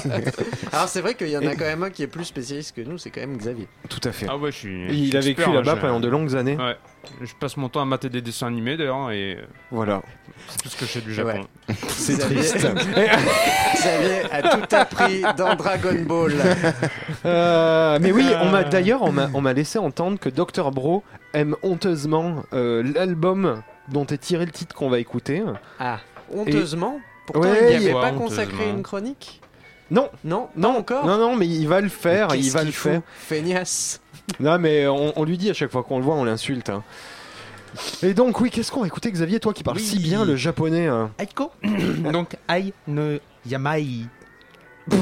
[0.05, 0.11] oui.
[0.71, 2.81] Alors c'est vrai qu'il y en a quand même un qui est plus spécialiste que
[2.81, 3.67] nous, c'est quand même Xavier.
[3.89, 4.25] tout à fait.
[4.29, 5.07] Ah ouais, je suis.
[5.07, 6.57] il a vécu hein, là-bas je- pendant de longues années.
[6.57, 6.75] Ouais.
[7.21, 10.01] Je passe mon temps à mater des dessins animés d'ailleurs et euh, Voilà.
[10.47, 11.45] c'est tout ce que je sais du Japon.
[11.67, 11.75] Ouais.
[11.89, 12.55] C'est triste.
[12.55, 16.33] Xavier a tout appris dans Dragon Ball.
[17.25, 18.69] Euh, mais oui, on m'a Euh.
[18.69, 21.03] d'ailleurs on m'a on m'a laissé entendre que Dr Bro
[21.33, 25.43] aime honteusement euh, l'album dont est tiré le titre qu'on va écouter.
[25.79, 25.99] Ah,
[26.33, 26.99] honteusement.
[27.27, 29.41] Pourtant, Ouais, il n'y avait pas consacré une chronique
[29.91, 31.05] Non, Non, non encore.
[31.05, 33.01] Non, non, mais il va le faire, il va le faire.
[33.17, 34.01] Feignasse.
[34.39, 36.69] Non, mais on, on lui dit à chaque fois qu'on le voit, on l'insulte.
[36.69, 36.83] hein.
[38.03, 39.83] Et donc, oui, qu'est-ce qu'on va écouter, Xavier, toi qui parles Oui.
[39.83, 41.11] si bien le japonais hein?
[41.17, 41.51] Aiko
[42.11, 44.05] Donc, Ai no Yamai.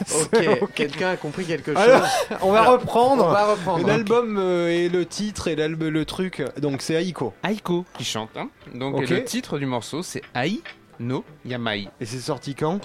[0.62, 1.82] Ok, quelqu'un a compris quelque chose.
[1.82, 2.06] Alors,
[2.42, 3.24] On va Alors, reprendre.
[3.26, 3.86] On va reprendre.
[3.86, 6.42] L'album euh, et le titre et l'album, le truc.
[6.58, 7.32] Donc, c'est Aiko.
[7.48, 8.30] Aiko qui chante.
[8.36, 10.60] Hein Donc le titre du morceau c'est Ai
[11.00, 11.88] no Yamai.
[12.00, 12.80] Et c'est sorti quand?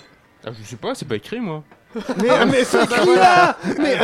[0.45, 1.63] Ah, je sais pas, c'est pas écrit moi.
[2.21, 3.97] Mais, mais c'est écrit là Mais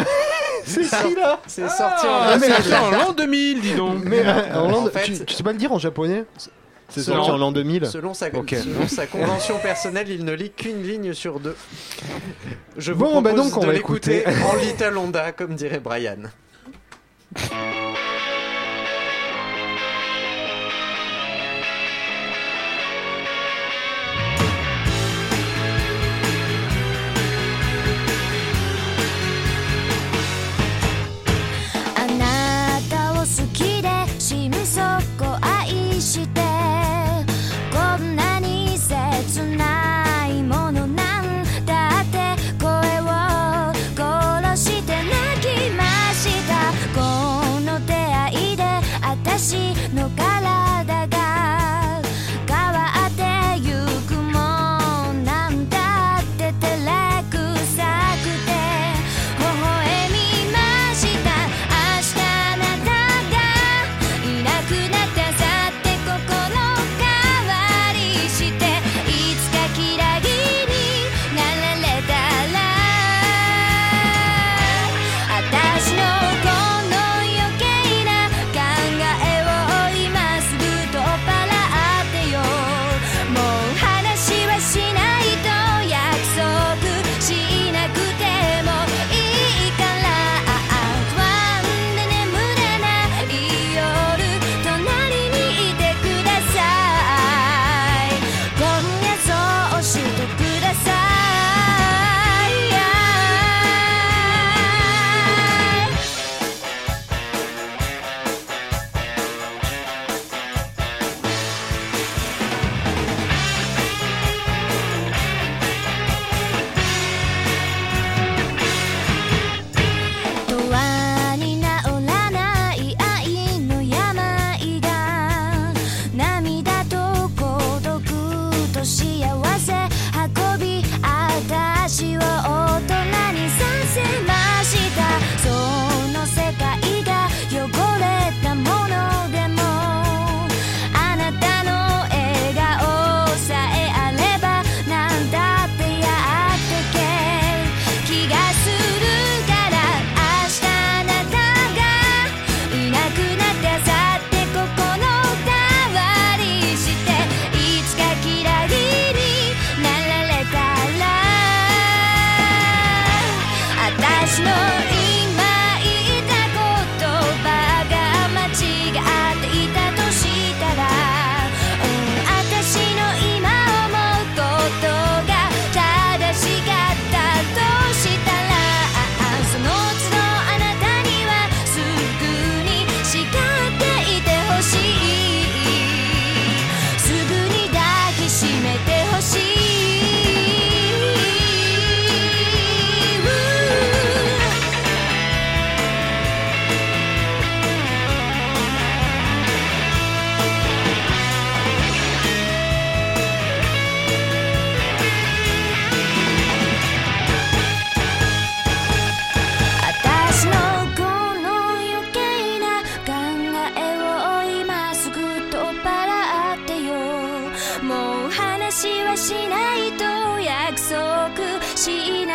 [0.66, 2.74] c'est écrit là C'est sorti en Ah, mais- avril.
[2.76, 4.04] en l'an 2000, dis donc.
[4.06, 6.26] Mais euh, en l'an- En fait- tu, tu sais pas le dire en japonais?
[6.94, 10.84] C'est sorti en l'an 2000 Selon sa, selon sa convention personnelle, il ne lit qu'une
[10.84, 11.56] ligne sur deux.
[12.78, 14.44] Je vous Bon, bah propose donc, on de l'écouter écouter.
[14.46, 16.30] en Little Honda, comme dirait Brian.「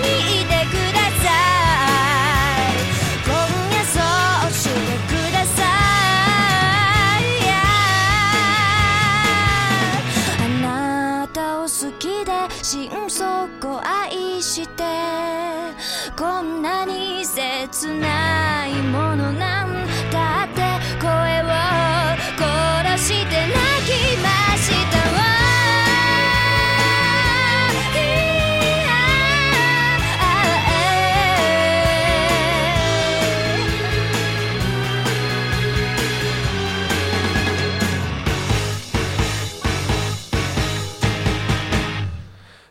[0.00, 0.06] に
[0.42, 1.26] いてくださ
[2.58, 2.74] い」
[3.24, 3.30] 「今
[3.72, 3.96] 夜そ
[4.48, 4.70] うして
[5.06, 5.58] くださ
[7.20, 7.22] い」
[10.42, 12.30] 「あなたを好きで
[12.62, 14.82] 心底愛して」
[16.18, 19.27] 「こんなに切ないもの。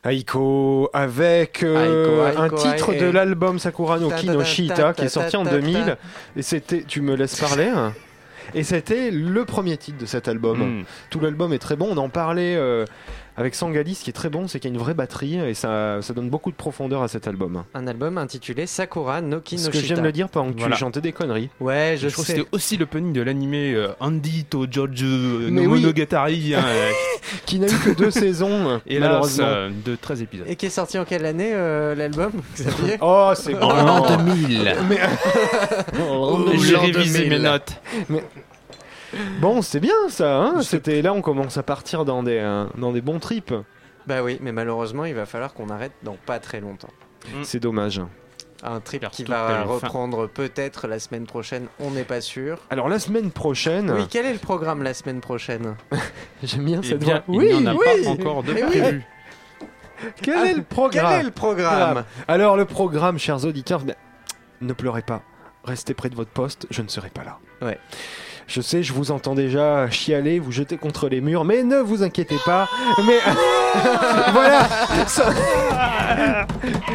[0.08, 4.40] Aiko avec euh, Aiko, Aiko, un titre de l'album Sakura no Ta- Ki ta- no
[4.40, 5.98] ta- Shita ta- qui est sorti en ta- 2000
[6.36, 7.94] et c'était tu me laisses parler hein.
[8.54, 10.80] et c'était le premier titre de cet album.
[10.80, 10.84] Mm.
[11.10, 12.86] Tout l'album est très bon, on en parlait euh,
[13.38, 15.54] avec Sangali, ce qui est très bon c'est qu'il y a une vraie batterie et
[15.54, 17.64] ça, ça donne beaucoup de profondeur à cet album.
[17.76, 20.06] Un album intitulé Sakura no Ki Ce no que je viens de Shita.
[20.08, 20.76] le dire pendant que Voilà.
[20.76, 21.50] tu chantais des conneries.
[21.60, 22.38] Ouais, je Je crois que sais.
[22.38, 25.82] c'était aussi l'opening de l'animé euh, Andy to George euh, Mais no oui.
[25.82, 26.90] Monogatari, hein, euh,
[27.46, 29.46] Qui n'a eu que deux saisons et là, malheureusement.
[29.48, 30.48] euh, de 13 épisodes.
[30.50, 33.68] Et qui est sorti en quelle année euh, l'album Xavier Oh c'est bon.
[33.70, 34.76] En l'an 2000.
[34.90, 34.98] Mais-
[36.10, 37.30] Oh, J'ai révisé 2000.
[37.30, 37.74] mes notes.
[39.40, 40.38] Bon, c'était bien ça.
[40.38, 43.54] Hein C'était là, on commence à partir dans des euh, dans des bons trips.
[44.08, 46.90] Bah oui, mais malheureusement, il va falloir qu'on arrête dans pas très longtemps.
[47.44, 48.02] C'est dommage.
[48.64, 52.58] Un trip qui va reprendre peut-être la semaine prochaine, on n'est pas sûr.
[52.72, 55.76] Alors la semaine prochaine, Oui, quel est le programme la semaine prochaine?
[56.44, 57.44] J'aime bien Eh cette bien, voix.
[57.44, 57.86] il en a oui.
[58.04, 58.62] pas encore de oui.
[58.64, 59.04] prévu.
[60.22, 62.04] Quel est le programme Quel est le programme?
[62.28, 63.82] Alors le programme, chers auditeurs,
[64.62, 65.24] ne pleurez pas.
[65.64, 67.40] Restez près de votre poste, je ne serai pas là.
[67.62, 67.80] Ouais.
[68.48, 72.02] Je sais, je vous entends déjà chialer, vous jeter contre les murs, mais ne vous
[72.02, 72.70] inquiétez pas.
[73.06, 73.20] Mais
[74.32, 74.68] voilà,
[75.06, 75.34] Sa-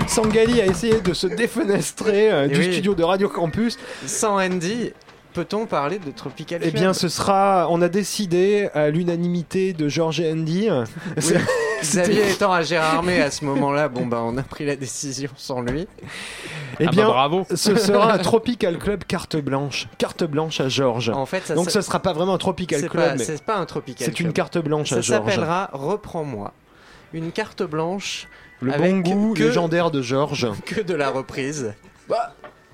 [0.08, 2.72] Sangali a essayé de se défenestrer euh, du oui.
[2.72, 3.78] studio de Radio Campus.
[4.06, 4.92] Sans Andy,
[5.34, 10.20] peut-on parler de Tropical Eh bien, ce sera, on a décidé à l'unanimité de Georges
[10.20, 10.68] et Andy.
[11.82, 15.60] Xavier étant à Gérardmer à ce moment-là, bon bah on a pris la décision sans
[15.60, 15.86] lui.
[16.80, 17.46] Eh Ah bah, bien, bravo.
[17.54, 21.10] ce sera un Tropical Club carte blanche, carte blanche à Georges.
[21.10, 23.66] En fait, ça, Donc, ça- ce sera pas vraiment un Tropical Club, c'est pas un
[23.66, 25.30] Tropical c'est une carte blanche à Ça Georges.
[25.30, 26.52] s'appellera Reprends-moi.
[27.12, 28.26] Une carte blanche
[28.60, 30.48] Le bon avec goût que- légendaire de Georges.
[30.64, 31.74] que de la reprise.
[32.08, 32.32] Bah,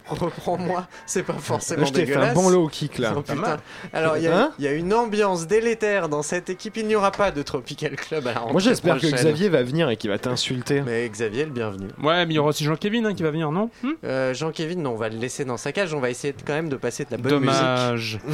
[0.09, 2.31] reprends-moi, c'est pas forcément Je t'ai fait dégueulasse.
[2.31, 3.15] un bon low kick là.
[3.17, 3.59] Oh, putain.
[3.93, 6.77] Alors il y, a- Hein il y a une ambiance délétère dans cette équipe.
[6.77, 9.07] Il n'y aura pas de Tropical Club à la rentrée Moi j'espère que.
[9.07, 10.83] Xavier va venir et qu'il va t'insulter.
[10.83, 11.89] Mais Xavier, le bienvenu.
[12.03, 14.77] Ouais, mais il y aura aussi Jean-Kévin hein, qui va venir, non Hmm Euh, Jean-Kévin,
[14.81, 15.93] non, on va le laisser dans sa cage.
[15.95, 17.55] On va essayer de- quand même de passer de la bonne musique.
[17.61, 18.19] Dommage.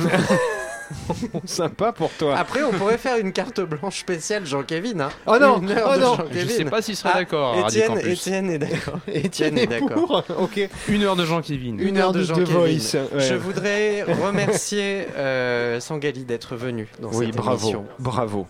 [1.44, 2.36] Sympa pour toi.
[2.36, 5.00] Après, on pourrait faire une carte blanche spéciale Jean-Kévin.
[5.00, 5.08] Hein.
[5.26, 6.16] Oh non, Une heure oh de non.
[6.32, 7.56] Je sais pas s'il serait Ah, d'accord.
[7.66, 8.98] Étienne, est d'accord.
[9.08, 10.24] Étienne est d'accord.
[10.38, 10.68] Ok.
[10.88, 11.78] Une heure de Jean-Kévin.
[11.78, 13.20] Une heure de ouais.
[13.20, 17.86] Je voudrais remercier euh, Sangali d'être venu dans Oui, cette bravo, émission.
[17.98, 18.46] bravo.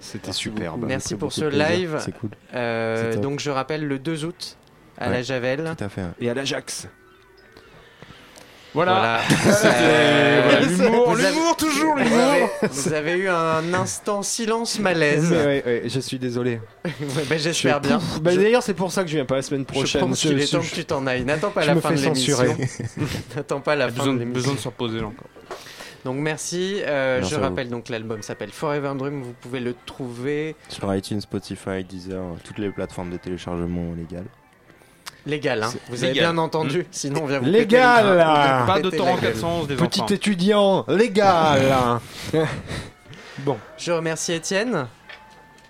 [0.00, 0.84] C'était superbe.
[0.86, 1.96] Merci pour ce live.
[2.00, 2.30] C'est cool.
[2.54, 4.56] Euh, donc je rappelle le 2 août
[4.96, 5.12] à Ouais.
[5.14, 5.74] la Javel.
[5.76, 6.02] Tout à fait.
[6.20, 6.88] Et à l'Ajax.
[8.74, 8.92] Voilà.
[8.92, 9.20] Voilà.
[10.48, 10.84] Voilà, Vous
[11.16, 12.48] L'humour, toujours l'humour.
[12.70, 15.30] vous avez eu un instant silence malaise.
[15.30, 16.60] Ouais, ouais, je suis désolé.
[16.84, 18.00] Bah, J'espère Je- bien.
[18.20, 20.00] Bah, Je- D'ailleurs, c'est pour ça que je viens pas la semaine je prochaine.
[20.02, 21.24] pense qu'il Je- est temps je- que tu t'en ailles.
[21.24, 22.36] N'attends pas je la me fin fais de l'émission.
[22.36, 22.56] censurer.
[23.36, 24.34] N'attends pas la fin Besoin, de l'émission.
[24.40, 25.26] besoin de se reposer encore.
[26.04, 26.80] Donc merci.
[26.86, 29.22] Euh, Merci je rappelle donc l'album s'appelle Forever Dream.
[29.22, 34.26] Vous pouvez le trouver Sur iTunes, Spotify, Deezer, toutes les plateformes de téléchargement légales.
[35.28, 35.62] Légal.
[35.62, 35.70] Hein.
[35.90, 36.86] Vous avez bien entendu.
[36.90, 39.32] Sinon on vient vous Légal, péter le- Pas de torrent gueule.
[39.32, 40.14] 411 des Petit enfants.
[40.14, 41.60] étudiant, légal.
[43.40, 44.86] bon, Je remercie Étienne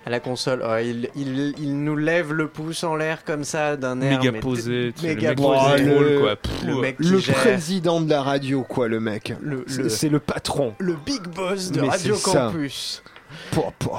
[0.06, 0.62] à la console.
[0.66, 4.18] Oh, il, il, il nous lève le pouce en l'air comme ça d'un air.
[4.20, 4.94] Méga mais posé.
[5.02, 5.82] méga le mec posé.
[5.82, 6.36] est drôle, Le- quoi.
[6.36, 7.34] Pff, Le mec qui le gère.
[7.34, 9.34] président de la radio, quoi, le mec.
[9.42, 10.74] Le- C'est- le- C'est le patron.
[10.78, 12.50] Le big boss de Mais Radio ça.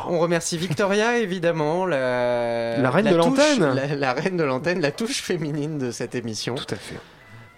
[0.08, 3.74] On remercie Victoria évidemment, la, La reine de touche- l'antenne.
[3.76, 6.56] la, la reine de l'antenne, la touche féminine de cette émission.
[6.56, 6.96] Tout à fait.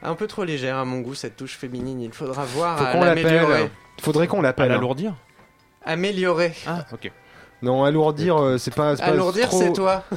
[0.04, 2.02] Un peu trop légère à mon goût cette touche féminine.
[2.02, 3.24] Il faudra voir Faut à qu'on l'appelle.
[3.24, 3.70] l'améliorer.
[4.02, 4.72] Faudrait qu'on l'appelle.
[4.72, 4.76] hein.
[4.76, 5.14] l'alourdir
[5.86, 6.54] Améliorer.
[6.68, 7.12] Ah, ok.
[7.64, 8.96] Non, alourdir, euh, c'est pas.
[8.96, 10.04] c'est pas Alourdir, trop- c'est toi.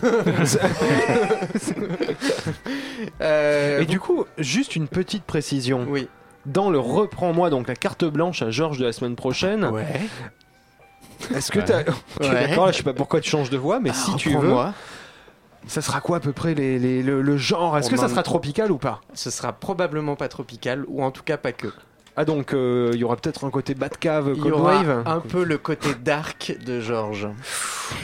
[3.21, 5.87] Euh, Et du coup, juste une petite précision.
[5.89, 6.09] oui.
[6.47, 9.85] Dans le reprends-moi, donc la carte blanche à Georges de la semaine prochaine, Ouais.
[11.35, 11.59] Est-ce que.
[11.61, 11.69] Ok,
[12.21, 12.49] Ouais.
[12.49, 14.55] D'accord, là, je sais pas pourquoi tu changes de voix, mais si tu veux,
[15.67, 17.77] ça sera quoi à peu près les, les- le, le genre?
[17.79, 19.01] Est-ce On que ça en- sera tropical ou pas?
[19.15, 21.69] Ce sera probablement pas tropical ou en tout cas pas que.
[22.17, 25.03] Ah donc euh, il y aura peut-être un côté Batcave, Il y Cold aura Wave?
[25.05, 27.27] un peu le côté dark de George.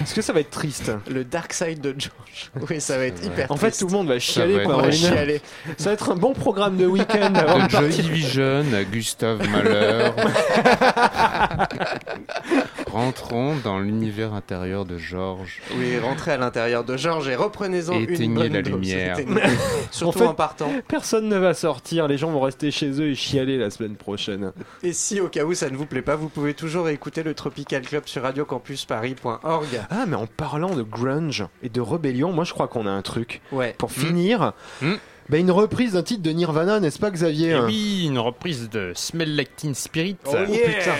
[0.02, 0.90] Est-ce que ça va être triste?
[1.08, 2.50] Le dark side de George.
[2.68, 3.82] Oui, ça va être hyper En fait, triste.
[3.82, 5.12] tout le monde va chialer va être- pendant On va une heure.
[5.12, 5.40] chialer.
[5.78, 8.04] Ça va être un bon programme de week-end avant De de Joy partir.
[8.04, 10.12] Division à Gustave Malheur.
[12.92, 15.60] Rentrons dans l'univers intérieur de Georges.
[15.76, 18.72] Oui, rentrez à l'intérieur de George et reprenez-en une bonne la dose.
[18.72, 19.16] lumière.
[19.90, 20.70] Surtout En fait- en partant.
[20.88, 24.52] Personne ne va sortir, les gens vont rester chez eux et chialer la semaine prochaine.
[24.82, 27.34] Et si au cas où ça ne vous plaît pas, vous pouvez toujours écouter le
[27.34, 29.66] Tropical Club sur radiocampusparis.org.
[29.90, 33.02] Ah mais en parlant de grunge et de rébellion, moi je crois qu'on a un
[33.02, 33.40] truc.
[33.52, 33.74] Ouais.
[33.78, 34.94] Pour finir, Hmm.
[35.30, 38.92] Bah, une reprise d'un titre de Nirvana, n'est-ce pas Xavier Et oui, une reprise de
[38.94, 40.16] Smell Like Teen Spirit.
[40.26, 40.94] Oh putain.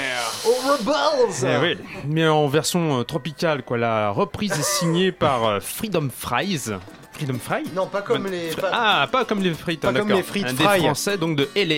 [0.46, 3.78] Oh Rebels Eh oui, mais en version euh, tropicale, quoi.
[3.78, 6.70] La reprise est signée par euh, Freedom Fries.
[7.12, 8.50] Freedom Fry Non, pas comme Bonne- les.
[8.52, 10.16] Fr- Ah, pas comme les frites, Pas hein, comme d'accord.
[10.18, 10.78] les frites Un fry.
[10.80, 11.76] Des français, donc de LA.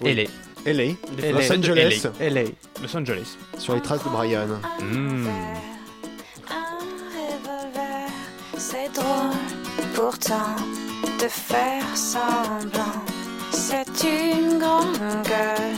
[0.00, 0.14] Oui.
[0.14, 0.24] LA.
[0.72, 0.82] LA,
[1.22, 1.30] LA.
[1.32, 2.42] Los Angeles, LA.
[2.82, 3.36] Los Angeles.
[3.58, 4.46] sur les traces de Brian.
[4.80, 5.26] Hmm.
[6.50, 6.78] Un
[7.14, 8.08] revolver,
[8.56, 9.36] c'est drôle
[9.94, 10.56] pourtant
[11.18, 13.02] de faire semblant.
[13.50, 15.76] C'est une grande gueule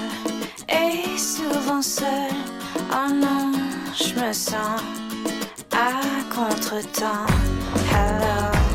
[0.69, 2.43] et souvent seule.
[2.91, 3.53] Oh non,
[3.95, 4.81] je me sens
[5.73, 6.01] à
[6.35, 7.27] contre-temps.
[7.93, 8.68] Hello,